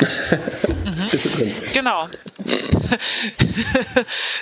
[0.00, 1.10] Mhm.
[1.10, 1.52] Bist du drin?
[1.72, 2.08] Genau.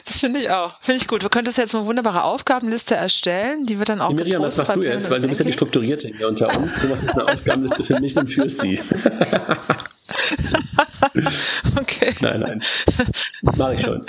[0.05, 0.81] das finde ich auch.
[0.81, 1.23] Finde ich gut.
[1.23, 4.13] Du könntest jetzt eine wunderbare Aufgabenliste erstellen, die wird dann auch.
[4.13, 5.11] Miriam, was machst du jetzt?
[5.11, 6.75] Weil du bist ja die Strukturierte hier unter uns.
[6.75, 8.81] Du machst jetzt eine Aufgabenliste für mich und führst sie.
[11.77, 12.15] okay.
[12.21, 12.63] Nein, nein.
[13.43, 14.05] Mache ich schon.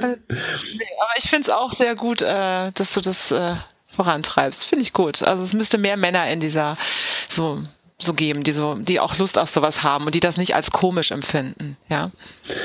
[0.00, 0.16] aber
[1.16, 3.56] ich finde es auch sehr gut, äh, dass du das äh,
[3.88, 4.64] vorantreibst.
[4.64, 5.22] Finde ich gut.
[5.22, 6.76] Also es müsste mehr Männer in dieser
[7.28, 7.58] so
[8.02, 10.70] so geben, die so, die auch Lust auf sowas haben und die das nicht als
[10.70, 12.10] komisch empfinden, ja.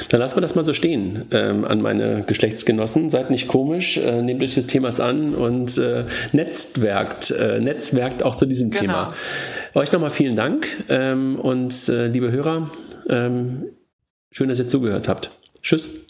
[0.09, 3.09] Dann lassen wir das mal so stehen ähm, an meine Geschlechtsgenossen.
[3.09, 8.35] Seid nicht komisch, äh, nehmt euch des Themas an und äh, netzwerkt, äh, netzwerkt auch
[8.35, 8.81] zu diesem genau.
[8.81, 9.13] Thema.
[9.73, 12.69] Euch nochmal vielen Dank ähm, und äh, liebe Hörer,
[13.09, 13.67] ähm,
[14.31, 15.31] schön, dass ihr zugehört habt.
[15.61, 16.06] Tschüss.